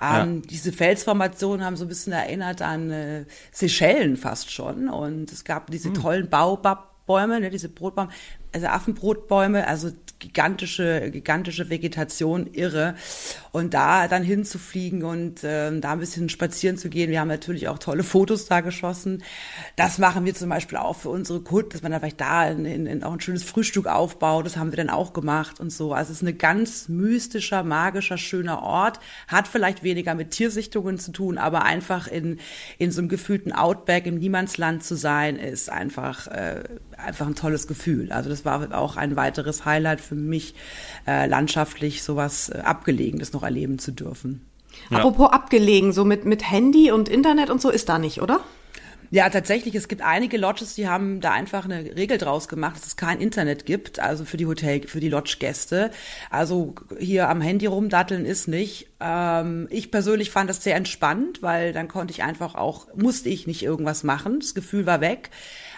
Ähm, 0.00 0.36
ja. 0.36 0.48
Diese 0.50 0.72
Felsformationen 0.72 1.64
haben 1.64 1.76
so 1.76 1.84
ein 1.84 1.88
bisschen 1.88 2.12
erinnert 2.12 2.62
an 2.62 2.90
äh, 2.90 3.24
Seychellen 3.52 4.16
fast 4.16 4.52
schon 4.52 4.88
und 4.88 5.32
es 5.32 5.44
gab 5.44 5.70
diese 5.70 5.88
hm. 5.88 5.94
tollen 5.94 6.30
Baobab-Bäume, 6.30 7.40
ne, 7.40 7.50
diese 7.50 7.68
Brotbaum, 7.68 8.08
also 8.52 8.66
Affenbrotbäume, 8.68 9.66
also 9.66 9.90
gigantische, 10.18 11.10
gigantische 11.10 11.70
Vegetation, 11.70 12.46
irre. 12.52 12.94
Und 13.52 13.74
da 13.74 14.08
dann 14.08 14.22
hinzufliegen 14.22 15.02
und 15.04 15.42
äh, 15.44 15.78
da 15.80 15.92
ein 15.92 15.98
bisschen 15.98 16.28
spazieren 16.28 16.76
zu 16.76 16.88
gehen. 16.90 17.10
Wir 17.10 17.20
haben 17.20 17.28
natürlich 17.28 17.68
auch 17.68 17.78
tolle 17.78 18.02
Fotos 18.02 18.46
da 18.46 18.60
geschossen. 18.60 19.22
Das 19.76 19.98
machen 19.98 20.24
wir 20.24 20.34
zum 20.34 20.50
Beispiel 20.50 20.78
auch 20.78 20.96
für 20.96 21.08
unsere 21.08 21.40
Kunden, 21.40 21.70
dass 21.70 21.82
man 21.82 21.92
dann 21.92 22.00
vielleicht 22.00 22.20
da 22.20 22.48
in, 22.48 22.64
in 22.86 23.02
auch 23.02 23.12
ein 23.12 23.20
schönes 23.20 23.44
Frühstück 23.44 23.86
aufbaut. 23.86 24.46
Das 24.46 24.56
haben 24.56 24.72
wir 24.72 24.76
dann 24.76 24.90
auch 24.90 25.12
gemacht 25.12 25.60
und 25.60 25.70
so. 25.70 25.92
Also 25.92 26.12
es 26.12 26.22
ist 26.22 26.28
ein 26.28 26.38
ganz 26.38 26.88
mystischer, 26.88 27.62
magischer, 27.62 28.18
schöner 28.18 28.62
Ort. 28.62 29.00
Hat 29.28 29.48
vielleicht 29.48 29.82
weniger 29.82 30.14
mit 30.14 30.32
Tiersichtungen 30.32 30.98
zu 30.98 31.12
tun, 31.12 31.38
aber 31.38 31.64
einfach 31.64 32.08
in, 32.08 32.38
in 32.78 32.90
so 32.90 33.00
einem 33.00 33.08
gefühlten 33.08 33.52
Outback 33.52 34.06
im 34.06 34.18
Niemandsland 34.18 34.84
zu 34.84 34.96
sein, 34.96 35.36
ist 35.36 35.70
einfach, 35.70 36.26
äh, 36.28 36.62
einfach 36.96 37.26
ein 37.26 37.34
tolles 37.34 37.66
Gefühl. 37.66 38.12
Also 38.12 38.28
das 38.28 38.44
war 38.44 38.74
auch 38.76 38.96
ein 38.96 39.16
weiteres 39.16 39.64
Highlight 39.64 40.00
für 40.00 40.14
mich, 40.14 40.54
äh, 41.06 41.26
landschaftlich 41.26 42.02
sowas 42.02 42.48
äh, 42.48 42.58
Abgelegenes 42.58 43.32
noch 43.32 43.42
erleben 43.42 43.78
zu 43.78 43.92
dürfen. 43.92 44.46
Ja. 44.90 44.98
Apropos 44.98 45.32
abgelegen, 45.32 45.92
so 45.92 46.04
mit, 46.04 46.24
mit 46.24 46.50
Handy 46.50 46.90
und 46.90 47.08
Internet 47.08 47.50
und 47.50 47.60
so 47.60 47.70
ist 47.70 47.88
da 47.88 47.98
nicht, 47.98 48.20
oder? 48.20 48.40
Ja, 49.10 49.30
tatsächlich. 49.30 49.74
Es 49.74 49.88
gibt 49.88 50.02
einige 50.02 50.36
Lodges, 50.36 50.74
die 50.74 50.88
haben 50.88 51.20
da 51.20 51.32
einfach 51.32 51.64
eine 51.64 51.96
Regel 51.96 52.18
draus 52.18 52.48
gemacht, 52.48 52.76
dass 52.76 52.86
es 52.86 52.96
kein 52.96 53.20
Internet 53.20 53.64
gibt, 53.64 54.00
also 54.00 54.24
für 54.24 54.36
die 54.36 54.46
Hotel, 54.46 54.86
für 54.88 55.00
die 55.00 55.08
Lodge-Gäste. 55.08 55.90
Also 56.30 56.74
hier 56.98 57.28
am 57.28 57.40
Handy 57.40 57.66
rumdatteln 57.66 58.24
ist 58.24 58.48
nicht. 58.48 58.88
Ähm, 59.00 59.68
ich 59.70 59.90
persönlich 59.90 60.30
fand 60.30 60.50
das 60.50 60.62
sehr 60.62 60.76
entspannt, 60.76 61.40
weil 61.40 61.72
dann 61.72 61.88
konnte 61.88 62.12
ich 62.12 62.24
einfach 62.24 62.56
auch, 62.56 62.88
musste 62.96 63.28
ich 63.28 63.46
nicht 63.46 63.62
irgendwas 63.62 64.02
machen. 64.02 64.40
Das 64.40 64.54
Gefühl 64.54 64.86
war 64.86 65.00
weg. 65.00 65.30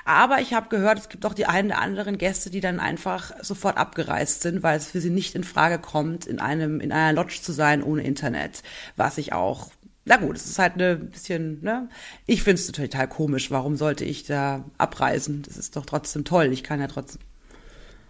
Aber 0.08 0.40
ich 0.40 0.54
habe 0.54 0.70
gehört, 0.70 0.98
es 0.98 1.10
gibt 1.10 1.26
auch 1.26 1.34
die 1.34 1.44
einen 1.44 1.70
oder 1.70 1.82
anderen 1.82 2.16
Gäste, 2.16 2.48
die 2.48 2.60
dann 2.60 2.80
einfach 2.80 3.30
sofort 3.42 3.76
abgereist 3.76 4.40
sind, 4.40 4.62
weil 4.62 4.78
es 4.78 4.90
für 4.90 5.02
sie 5.02 5.10
nicht 5.10 5.34
in 5.34 5.44
Frage 5.44 5.78
kommt, 5.78 6.24
in 6.24 6.40
einem 6.40 6.80
in 6.80 6.92
einer 6.92 7.12
Lodge 7.12 7.40
zu 7.42 7.52
sein 7.52 7.82
ohne 7.82 8.02
Internet, 8.04 8.62
was 8.96 9.18
ich 9.18 9.34
auch 9.34 9.70
na 10.06 10.16
gut, 10.16 10.36
es 10.36 10.46
ist 10.46 10.58
halt 10.58 10.74
eine 10.74 10.96
bisschen, 10.96 11.60
ne? 11.62 11.90
Ich 12.24 12.42
finde 12.42 12.54
es 12.62 12.66
total 12.72 13.06
komisch. 13.08 13.50
Warum 13.50 13.76
sollte 13.76 14.06
ich 14.06 14.24
da 14.24 14.64
abreisen? 14.78 15.42
Das 15.42 15.58
ist 15.58 15.76
doch 15.76 15.84
trotzdem 15.84 16.24
toll. 16.24 16.50
Ich 16.54 16.62
kann 16.64 16.80
ja 16.80 16.86
trotzdem. 16.86 17.20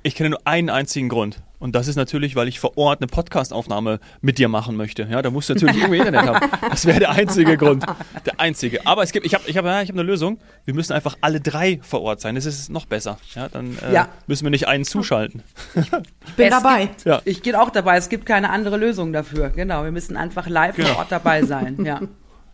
Ich 0.02 0.14
kenne 0.14 0.30
nur 0.30 0.40
einen 0.44 0.70
einzigen 0.70 1.08
Grund. 1.08 1.42
Und 1.58 1.74
das 1.74 1.88
ist 1.88 1.96
natürlich, 1.96 2.36
weil 2.36 2.46
ich 2.46 2.60
vor 2.60 2.78
Ort 2.78 3.00
eine 3.00 3.08
Podcastaufnahme 3.08 3.98
mit 4.20 4.38
dir 4.38 4.48
machen 4.48 4.76
möchte. 4.76 5.08
Ja, 5.10 5.22
da 5.22 5.30
musst 5.30 5.48
du 5.48 5.54
natürlich 5.54 5.76
irgendwie 5.76 5.98
Internet 5.98 6.20
haben. 6.22 6.50
Das 6.70 6.86
wäre 6.86 7.00
der 7.00 7.10
einzige 7.10 7.56
Grund. 7.56 7.84
Der 8.24 8.38
einzige. 8.38 8.86
Aber 8.86 9.02
es 9.02 9.10
gibt, 9.10 9.26
ich 9.26 9.34
habe 9.34 9.42
ich 9.48 9.56
hab, 9.56 9.64
ja, 9.64 9.82
ich 9.82 9.88
hab 9.88 9.96
eine 9.96 10.04
Lösung. 10.04 10.38
Wir 10.64 10.74
müssen 10.74 10.92
einfach 10.92 11.16
alle 11.20 11.40
drei 11.40 11.80
vor 11.82 12.02
Ort 12.02 12.20
sein. 12.20 12.36
Das 12.36 12.46
ist 12.46 12.70
noch 12.70 12.86
besser. 12.86 13.18
Ja, 13.34 13.48
dann 13.48 13.76
äh, 13.78 13.92
ja. 13.92 14.08
müssen 14.28 14.44
wir 14.44 14.50
nicht 14.50 14.68
einen 14.68 14.84
zuschalten. 14.84 15.42
Ich 15.74 15.90
bin 16.36 16.46
es 16.46 16.50
dabei. 16.50 16.86
Gibt, 16.86 17.04
ja. 17.04 17.20
Ich 17.24 17.42
gehe 17.42 17.60
auch 17.60 17.70
dabei. 17.70 17.96
Es 17.96 18.08
gibt 18.08 18.24
keine 18.24 18.50
andere 18.50 18.76
Lösung 18.76 19.12
dafür. 19.12 19.50
Genau. 19.50 19.82
Wir 19.82 19.90
müssen 19.90 20.16
einfach 20.16 20.46
live 20.46 20.76
genau. 20.76 20.88
vor 20.90 20.98
Ort 20.98 21.12
dabei 21.12 21.42
sein. 21.42 21.84
Ja. 21.84 22.00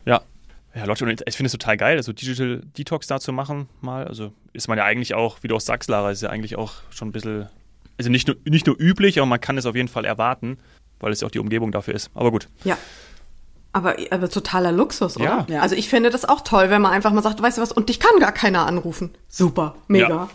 Ja. 0.07 0.23
Ja, 0.75 0.85
Leute, 0.85 1.05
ich 1.27 1.37
finde 1.37 1.47
es 1.47 1.53
total 1.53 1.77
geil, 1.77 1.97
also 1.97 2.13
Digital 2.13 2.61
Detox 2.77 3.07
da 3.07 3.21
zu 3.21 3.33
machen 3.33 3.69
mal. 3.81 4.09
Also 4.09 4.33
ist 4.53 4.69
man 4.69 4.79
ja 4.79 4.85
eigentlich 4.85 5.15
auch, 5.15 5.39
wie 5.43 5.49
du 5.49 5.57
auch 5.57 5.61
sagst, 5.61 5.89
Lara, 5.89 6.11
ist 6.11 6.23
ja 6.23 6.31
eigentlich 6.31 6.57
auch 6.57 6.73
schon 6.91 7.09
ein 7.09 7.13
bisschen 7.13 7.49
also 7.99 8.11
nicht 8.11 8.27
nur, 8.27 8.37
nicht 8.45 8.67
nur 8.67 8.77
üblich, 8.79 9.19
aber 9.19 9.27
man 9.27 9.41
kann 9.41 9.59
es 9.59 9.67
auf 9.67 9.77
jeden 9.77 9.89
Fall 9.89 10.05
erwarten, 10.05 10.59
weil 11.01 11.13
es 11.13 11.21
ja 11.21 11.29
auch 11.29 11.31
die 11.31 11.39
Umgebung 11.39 11.73
dafür 11.73 11.95
ist. 11.95 12.11
Aber 12.15 12.31
gut. 12.31 12.49
Ja. 12.65 12.77
Aber, 13.73 13.97
aber 14.11 14.29
totaler 14.29 14.73
Luxus, 14.73 15.17
oder? 15.17 15.47
Ja. 15.49 15.61
Also 15.61 15.75
ich 15.75 15.89
finde 15.89 16.11
das 16.11 16.25
auch 16.25 16.43
toll, 16.43 16.71
wenn 16.71 16.83
man 16.83 16.93
einfach 16.93 17.13
mal 17.13 17.23
sagt, 17.23 17.43
weißt 17.43 17.59
du 17.59 17.63
was, 17.63 17.73
und 17.73 17.89
dich 17.89 17.99
kann 17.99 18.21
gar 18.21 18.33
keiner 18.33 18.67
anrufen. 18.67 19.11
Super, 19.29 19.75
mega. 19.89 20.09
Ja. 20.09 20.31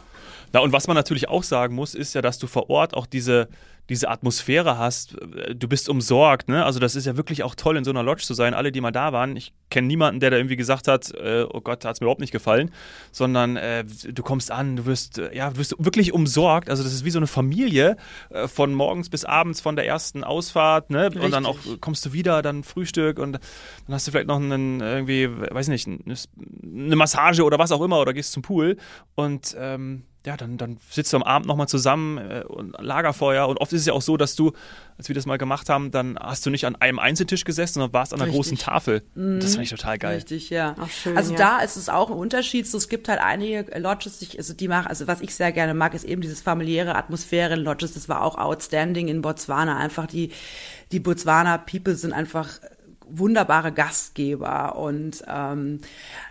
Na, 0.52 0.60
und 0.60 0.74
was 0.74 0.88
man 0.88 0.96
natürlich 0.96 1.30
auch 1.30 1.44
sagen 1.44 1.76
muss, 1.76 1.96
ist 1.96 2.16
ja, 2.16 2.22
dass 2.22 2.38
du 2.38 2.48
vor 2.48 2.70
Ort 2.70 2.96
auch 2.96 3.06
diese, 3.06 3.48
diese 3.88 4.10
Atmosphäre 4.10 4.78
hast. 4.78 5.16
Du 5.56 5.68
bist 5.68 5.88
umsorgt, 5.88 6.50
ne? 6.50 6.66
Also 6.66 6.80
das 6.80 6.96
ist 6.96 7.06
ja 7.06 7.18
wirklich 7.18 7.44
auch 7.44 7.56
toll, 7.56 7.78
in 7.78 7.84
so 7.84 7.92
einer 7.92 8.04
Lodge 8.04 8.24
zu 8.24 8.34
sein. 8.34 8.54
Alle, 8.54 8.72
die 8.72 8.82
mal 8.82 8.92
da 8.92 9.14
waren, 9.14 9.38
ich 9.38 9.54
kenne 9.70 9.88
niemanden, 9.88 10.20
der 10.20 10.32
da 10.32 10.38
irgendwie 10.38 10.56
gesagt 10.56 10.88
hat, 10.88 11.12
äh, 11.16 11.46
oh 11.52 11.62
Gott, 11.62 11.86
hat 11.86 11.96
es 11.96 12.02
mir 12.02 12.06
überhaupt 12.06 12.22
nicht 12.22 12.32
gefallen, 12.32 12.72
sondern 13.12 13.56
äh, 13.56 13.84
du 13.86 14.24
kommst 14.24 14.52
an, 14.52 14.76
du 14.76 14.86
wirst, 14.86 15.20
äh, 15.20 15.36
ja, 15.36 15.50
du 15.52 15.58
wirst 15.58 15.76
wirklich 15.78 16.14
umsorgt. 16.14 16.70
Also 16.70 16.84
das 16.84 16.94
ist 16.94 17.06
wie 17.06 17.12
so 17.12 17.20
eine 17.20 17.28
Familie 17.28 17.98
äh, 18.30 18.48
von 18.48 18.74
morgens 18.74 19.10
bis 19.10 19.26
abends, 19.26 19.62
von 19.62 19.76
der 19.76 19.86
ersten 19.86 20.24
Ausfahrt, 20.24 20.90
ne? 20.90 21.10
Und 21.20 21.32
dann 21.32 21.46
auch 21.46 21.58
kommst 21.82 22.06
du 22.06 22.14
wieder, 22.14 22.42
dann 22.42 22.64
Frühstück 22.64 23.20
und 23.20 23.34
dann 23.34 23.96
hast 23.96 24.08
du 24.08 24.12
vielleicht 24.12 24.28
noch 24.28 24.38
einen, 24.38 24.82
irgendwie, 24.82 25.30
weiß 25.30 25.68
nicht, 25.68 25.88
eine 25.88 26.96
Massage 26.96 27.44
oder 27.44 27.60
was 27.60 27.72
auch 27.72 27.82
immer 27.82 28.00
oder 28.00 28.14
gehst 28.14 28.32
zum 28.32 28.44
Pool 28.44 28.78
und 29.16 29.56
ähm, 29.60 30.04
ja, 30.26 30.36
dann, 30.36 30.58
dann 30.58 30.78
sitzt 30.90 31.14
du 31.14 31.18
am 31.18 31.24
Abend 31.24 31.48
nochmal 31.48 31.68
zusammen 31.68 32.18
äh, 32.18 32.44
und 32.46 32.76
Lagerfeuer. 32.80 33.48
Und 33.48 33.58
oft 33.58 33.72
ist 33.72 33.82
es 33.82 33.88
ja 33.88 33.94
auch 33.94 34.02
so, 34.02 34.18
dass 34.18 34.36
du, 34.36 34.52
als 34.98 35.08
wir 35.08 35.16
das 35.16 35.26
mal 35.26 35.38
gemacht 35.38 35.70
haben, 35.70 35.92
dann 35.92 36.20
hast 36.20 36.46
du 36.46 36.50
nicht 36.50 36.66
an 36.66 36.76
einem 36.76 37.00
Einzeltisch 37.00 37.46
gesessen, 37.46 37.76
sondern 37.76 37.94
warst 37.94 38.14
an 38.14 38.20
einer 38.20 38.28
Richtig. 38.28 38.38
großen 38.38 38.58
Tafel. 38.58 39.04
Mhm. 39.16 39.40
Das 39.40 39.58
fand 39.60 39.72
ich 39.74 39.80
total 39.80 39.98
geil. 39.98 40.16
Richtig, 40.16 40.50
ja. 40.50 40.76
Ach, 40.80 40.90
schön, 40.90 41.18
also 41.18 41.34
ja. 41.34 41.38
da 41.38 41.60
ist 41.60 41.76
es 41.76 41.90
auch 41.90 42.10
ein 42.10 42.18
Unterschied. 42.18 42.68
So, 42.68 42.78
es 42.78 42.90
gibt 42.90 43.08
halt 43.08 43.20
einige 43.20 43.80
Lodges, 43.80 44.20
die, 44.20 44.38
also 44.38 44.54
die 44.54 44.68
machen, 44.68 44.88
also 44.88 45.08
was 45.08 45.22
ich 45.22 45.36
sehr 45.36 45.52
gerne 45.52 45.74
mag, 45.74 45.94
ist 45.94 46.06
eben 46.06 46.22
dieses 46.22 46.42
familiäre 46.42 46.96
Atmosphäre 46.96 47.54
in 47.54 47.62
Lodges. 47.62 47.94
Das 47.94 48.10
war 48.10 48.24
auch 48.24 48.38
outstanding 48.38 49.08
in 49.08 49.22
Botswana. 49.22 49.78
Einfach 49.78 50.08
die, 50.08 50.32
die 50.92 51.00
Botswana 51.00 51.58
People 51.58 51.96
sind 51.96 52.14
einfach 52.14 52.60
wunderbare 53.12 53.72
Gastgeber 53.72 54.78
und 54.78 55.24
ähm, 55.28 55.80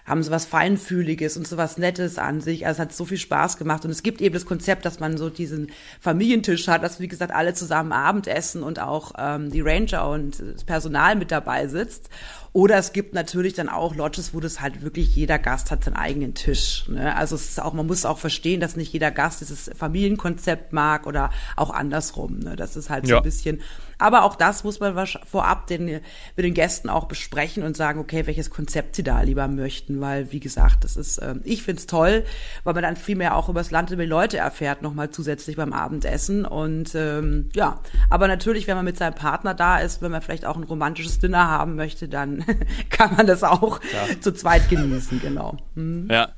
haben 0.05 0.23
so 0.23 0.31
was 0.31 0.47
Feinfühliges 0.47 1.37
und 1.37 1.47
so 1.47 1.57
was 1.57 1.79
Nettes 1.79 2.19
an 2.19 2.41
sich. 2.41 2.67
Also 2.67 2.83
es 2.83 2.89
hat 2.89 2.93
so 2.95 3.05
viel 3.05 3.19
Spaß 3.19 3.57
gemacht. 3.57 3.85
Und 3.85 3.91
es 3.91 4.03
gibt 4.03 4.21
eben 4.21 4.35
das 4.35 4.47
Konzept, 4.47 4.85
dass 4.85 5.01
man 5.01 5.19
so 5.19 5.31
diesen 5.31 5.71
Familientisch 6.01 6.69
hat, 6.69 6.83
dass, 6.83 7.01
wie 7.01 7.09
gesagt, 7.09 7.33
alle 7.33 7.55
zusammen 7.55 7.93
Abendessen 7.93 8.63
und 8.63 8.81
auch 8.81 9.13
ähm, 9.19 9.51
die 9.51 9.61
Ranger 9.61 10.09
und 10.09 10.41
das 10.41 10.65
Personal 10.65 11.17
mit 11.17 11.31
dabei 11.31 11.69
sitzt. 11.69 12.09
Oder 12.53 12.79
es 12.79 12.93
gibt 12.93 13.15
natürlich 13.15 13.55
dann 13.55 13.69
auch 13.69 13.95
Lodges, 13.95 14.33
wo 14.33 14.41
das 14.41 14.61
halt 14.61 14.83
wirklich 14.83 15.15
jeder 15.15 15.39
Gast 15.39 15.71
hat 15.71 15.85
seinen 15.85 15.97
eigenen 15.97 16.35
Tisch. 16.35 16.87
Ne? 16.89 17.15
Also 17.15 17.37
es 17.37 17.51
ist 17.51 17.63
auch, 17.63 17.75
man 17.75 17.87
muss 17.87 18.05
auch 18.05 18.19
verstehen, 18.19 18.61
dass 18.61 18.75
nicht 18.75 18.93
jeder 18.93 19.11
Gast 19.11 19.41
dieses 19.43 19.71
Familienkonzept 19.77 20.73
mag 20.73 21.07
oder 21.07 21.31
auch 21.57 21.71
andersrum. 21.71 22.39
Ne? 22.39 22.57
Das 22.57 22.77
ist 22.77 22.89
halt 22.91 23.07
so 23.07 23.13
ja. 23.13 23.17
ein 23.19 23.23
bisschen. 23.23 23.61
Aber 23.99 24.23
auch 24.25 24.37
das 24.37 24.65
muss 24.65 24.81
man 24.81 24.97
vorab 25.27 25.67
den, 25.67 25.87
mit 25.87 26.03
den 26.37 26.55
Gästen 26.55 26.89
auch 26.89 27.07
besprechen 27.07 27.65
und 27.65 27.77
sagen, 27.77 27.99
okay, 28.01 28.27
welches 28.27 28.51
Konzept 28.51 28.95
sie 28.95 29.03
da 29.03 29.21
lieber 29.23 29.49
möchten, 29.49 30.01
weil 30.01 30.33
wie 30.33 30.41
gesagt, 30.41 30.85
das 30.85 30.97
ist, 30.97 31.19
äh, 31.19 31.35
ich 31.45 31.63
find's 31.63 31.87
toll, 31.87 32.25
weil 32.65 32.75
man 32.75 32.85
dann 32.85 32.97
viel 32.97 33.17
mehr 33.17 33.37
auch 33.37 33.49
übers 33.49 33.71
Land 33.71 33.91
über 33.91 34.03
die 34.03 34.09
Leute 34.09 34.39
erfährt, 34.39 34.83
nochmal 34.83 35.11
zusätzlich 35.11 35.57
beim 35.57 35.73
Abendessen. 35.73 36.45
Und 36.45 36.95
ähm, 36.95 37.51
ja, 37.55 37.81
aber 38.09 38.29
natürlich, 38.29 38.67
wenn 38.69 38.77
man 38.77 38.85
mit 38.85 38.97
seinem 38.97 39.15
Partner 39.15 39.55
da 39.55 39.79
ist, 39.79 40.01
wenn 40.01 40.13
man 40.13 40.23
vielleicht 40.23 40.47
auch 40.47 40.57
ein 40.57 40.65
romantisches 40.65 41.19
Dinner 41.19 41.49
haben 41.49 41.75
möchte, 41.75 42.09
dann 42.09 42.45
kann 42.91 43.17
man 43.17 43.27
das 43.27 43.43
auch 43.43 43.81
ja. 43.93 44.21
zu 44.21 44.33
zweit 44.33 44.69
genießen, 44.69 45.21
genau. 45.21 45.57
Mhm. 45.75 46.09
Ja. 46.11 46.29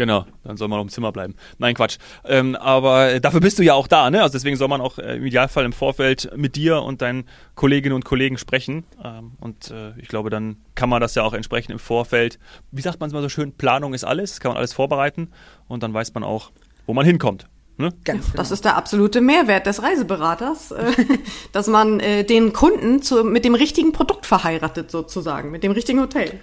Genau, 0.00 0.24
dann 0.44 0.56
soll 0.56 0.68
man 0.68 0.78
noch 0.78 0.84
im 0.84 0.88
Zimmer 0.88 1.12
bleiben. 1.12 1.34
Nein, 1.58 1.74
Quatsch. 1.74 1.98
Ähm, 2.24 2.56
aber 2.56 3.20
dafür 3.20 3.40
bist 3.40 3.58
du 3.58 3.62
ja 3.62 3.74
auch 3.74 3.86
da, 3.86 4.08
ne? 4.08 4.22
Also 4.22 4.32
deswegen 4.32 4.56
soll 4.56 4.68
man 4.68 4.80
auch 4.80 4.96
äh, 4.96 5.18
im 5.18 5.26
Idealfall 5.26 5.66
im 5.66 5.74
Vorfeld 5.74 6.30
mit 6.34 6.56
dir 6.56 6.80
und 6.80 7.02
deinen 7.02 7.24
Kolleginnen 7.54 7.94
und 7.94 8.06
Kollegen 8.06 8.38
sprechen. 8.38 8.84
Ähm, 9.04 9.32
und 9.40 9.70
äh, 9.70 9.92
ich 9.98 10.08
glaube, 10.08 10.30
dann 10.30 10.56
kann 10.74 10.88
man 10.88 11.02
das 11.02 11.16
ja 11.16 11.22
auch 11.22 11.34
entsprechend 11.34 11.72
im 11.72 11.78
Vorfeld, 11.78 12.38
wie 12.70 12.80
sagt 12.80 12.98
man 12.98 13.08
es 13.08 13.12
mal 13.12 13.20
so 13.20 13.28
schön, 13.28 13.52
Planung 13.52 13.92
ist 13.92 14.04
alles, 14.04 14.40
kann 14.40 14.48
man 14.52 14.56
alles 14.56 14.72
vorbereiten 14.72 15.32
und 15.68 15.82
dann 15.82 15.92
weiß 15.92 16.14
man 16.14 16.24
auch, 16.24 16.50
wo 16.86 16.94
man 16.94 17.04
hinkommt. 17.04 17.46
Ne? 17.76 17.92
Ganz 18.04 18.24
genau. 18.24 18.36
Das 18.38 18.52
ist 18.52 18.64
der 18.64 18.78
absolute 18.78 19.20
Mehrwert 19.20 19.66
des 19.66 19.82
Reiseberaters, 19.82 20.70
äh, 20.70 20.92
dass 21.52 21.66
man 21.66 22.00
äh, 22.00 22.24
den 22.24 22.54
Kunden 22.54 23.02
zu, 23.02 23.22
mit 23.22 23.44
dem 23.44 23.54
richtigen 23.54 23.92
Produkt 23.92 24.24
verheiratet, 24.24 24.90
sozusagen, 24.90 25.50
mit 25.50 25.62
dem 25.62 25.72
richtigen 25.72 26.00
Hotel. 26.00 26.40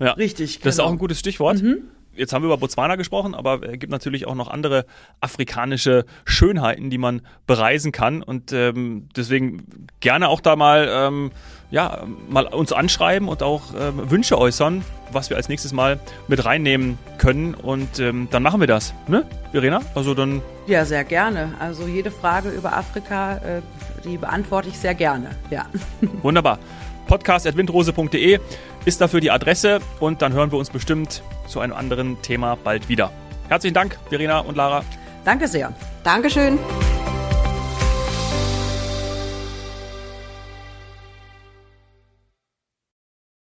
Ja, 0.00 0.14
richtig. 0.14 0.56
Genau. 0.56 0.64
Das 0.64 0.74
ist 0.74 0.78
genau. 0.78 0.88
auch 0.88 0.92
ein 0.92 0.98
gutes 0.98 1.20
Stichwort. 1.20 1.62
Mhm. 1.62 1.84
Jetzt 2.16 2.32
haben 2.32 2.42
wir 2.42 2.46
über 2.46 2.56
Botswana 2.56 2.96
gesprochen, 2.96 3.34
aber 3.34 3.62
es 3.62 3.78
gibt 3.78 3.90
natürlich 3.90 4.26
auch 4.26 4.34
noch 4.34 4.48
andere 4.48 4.86
afrikanische 5.20 6.04
Schönheiten, 6.24 6.90
die 6.90 6.98
man 6.98 7.22
bereisen 7.46 7.92
kann. 7.92 8.22
Und 8.22 8.52
ähm, 8.52 9.08
deswegen 9.16 9.88
gerne 10.00 10.28
auch 10.28 10.40
da 10.40 10.56
mal, 10.56 10.88
ähm, 10.90 11.30
ja, 11.70 12.04
mal 12.28 12.46
uns 12.46 12.72
anschreiben 12.72 13.28
und 13.28 13.42
auch 13.42 13.62
ähm, 13.78 14.10
Wünsche 14.10 14.38
äußern, 14.38 14.84
was 15.12 15.30
wir 15.30 15.36
als 15.36 15.48
nächstes 15.48 15.72
Mal 15.72 15.98
mit 16.28 16.44
reinnehmen 16.44 16.98
können. 17.18 17.54
Und 17.54 17.98
ähm, 17.98 18.28
dann 18.30 18.42
machen 18.42 18.60
wir 18.60 18.66
das, 18.66 18.94
ne, 19.08 19.24
Verena? 19.52 19.80
Also 19.94 20.14
dann. 20.14 20.42
Ja, 20.66 20.84
sehr 20.84 21.04
gerne. 21.04 21.54
Also 21.58 21.86
jede 21.86 22.10
Frage 22.10 22.50
über 22.50 22.76
Afrika, 22.76 23.36
äh, 23.36 23.62
die 24.04 24.16
beantworte 24.16 24.68
ich 24.68 24.78
sehr 24.78 24.94
gerne. 24.94 25.30
Ja. 25.50 25.66
Wunderbar. 26.22 26.58
Podcast.windrose.de 27.06 28.40
ist 28.84 29.00
dafür 29.00 29.20
die 29.20 29.30
Adresse 29.30 29.80
und 30.00 30.22
dann 30.22 30.32
hören 30.32 30.50
wir 30.52 30.58
uns 30.58 30.70
bestimmt 30.70 31.22
zu 31.46 31.60
einem 31.60 31.74
anderen 31.74 32.20
Thema 32.22 32.56
bald 32.56 32.88
wieder. 32.88 33.10
Herzlichen 33.48 33.74
Dank, 33.74 33.98
Verena 34.08 34.40
und 34.40 34.56
Lara. 34.56 34.84
Danke 35.24 35.48
sehr. 35.48 35.72
Dankeschön. 36.04 36.58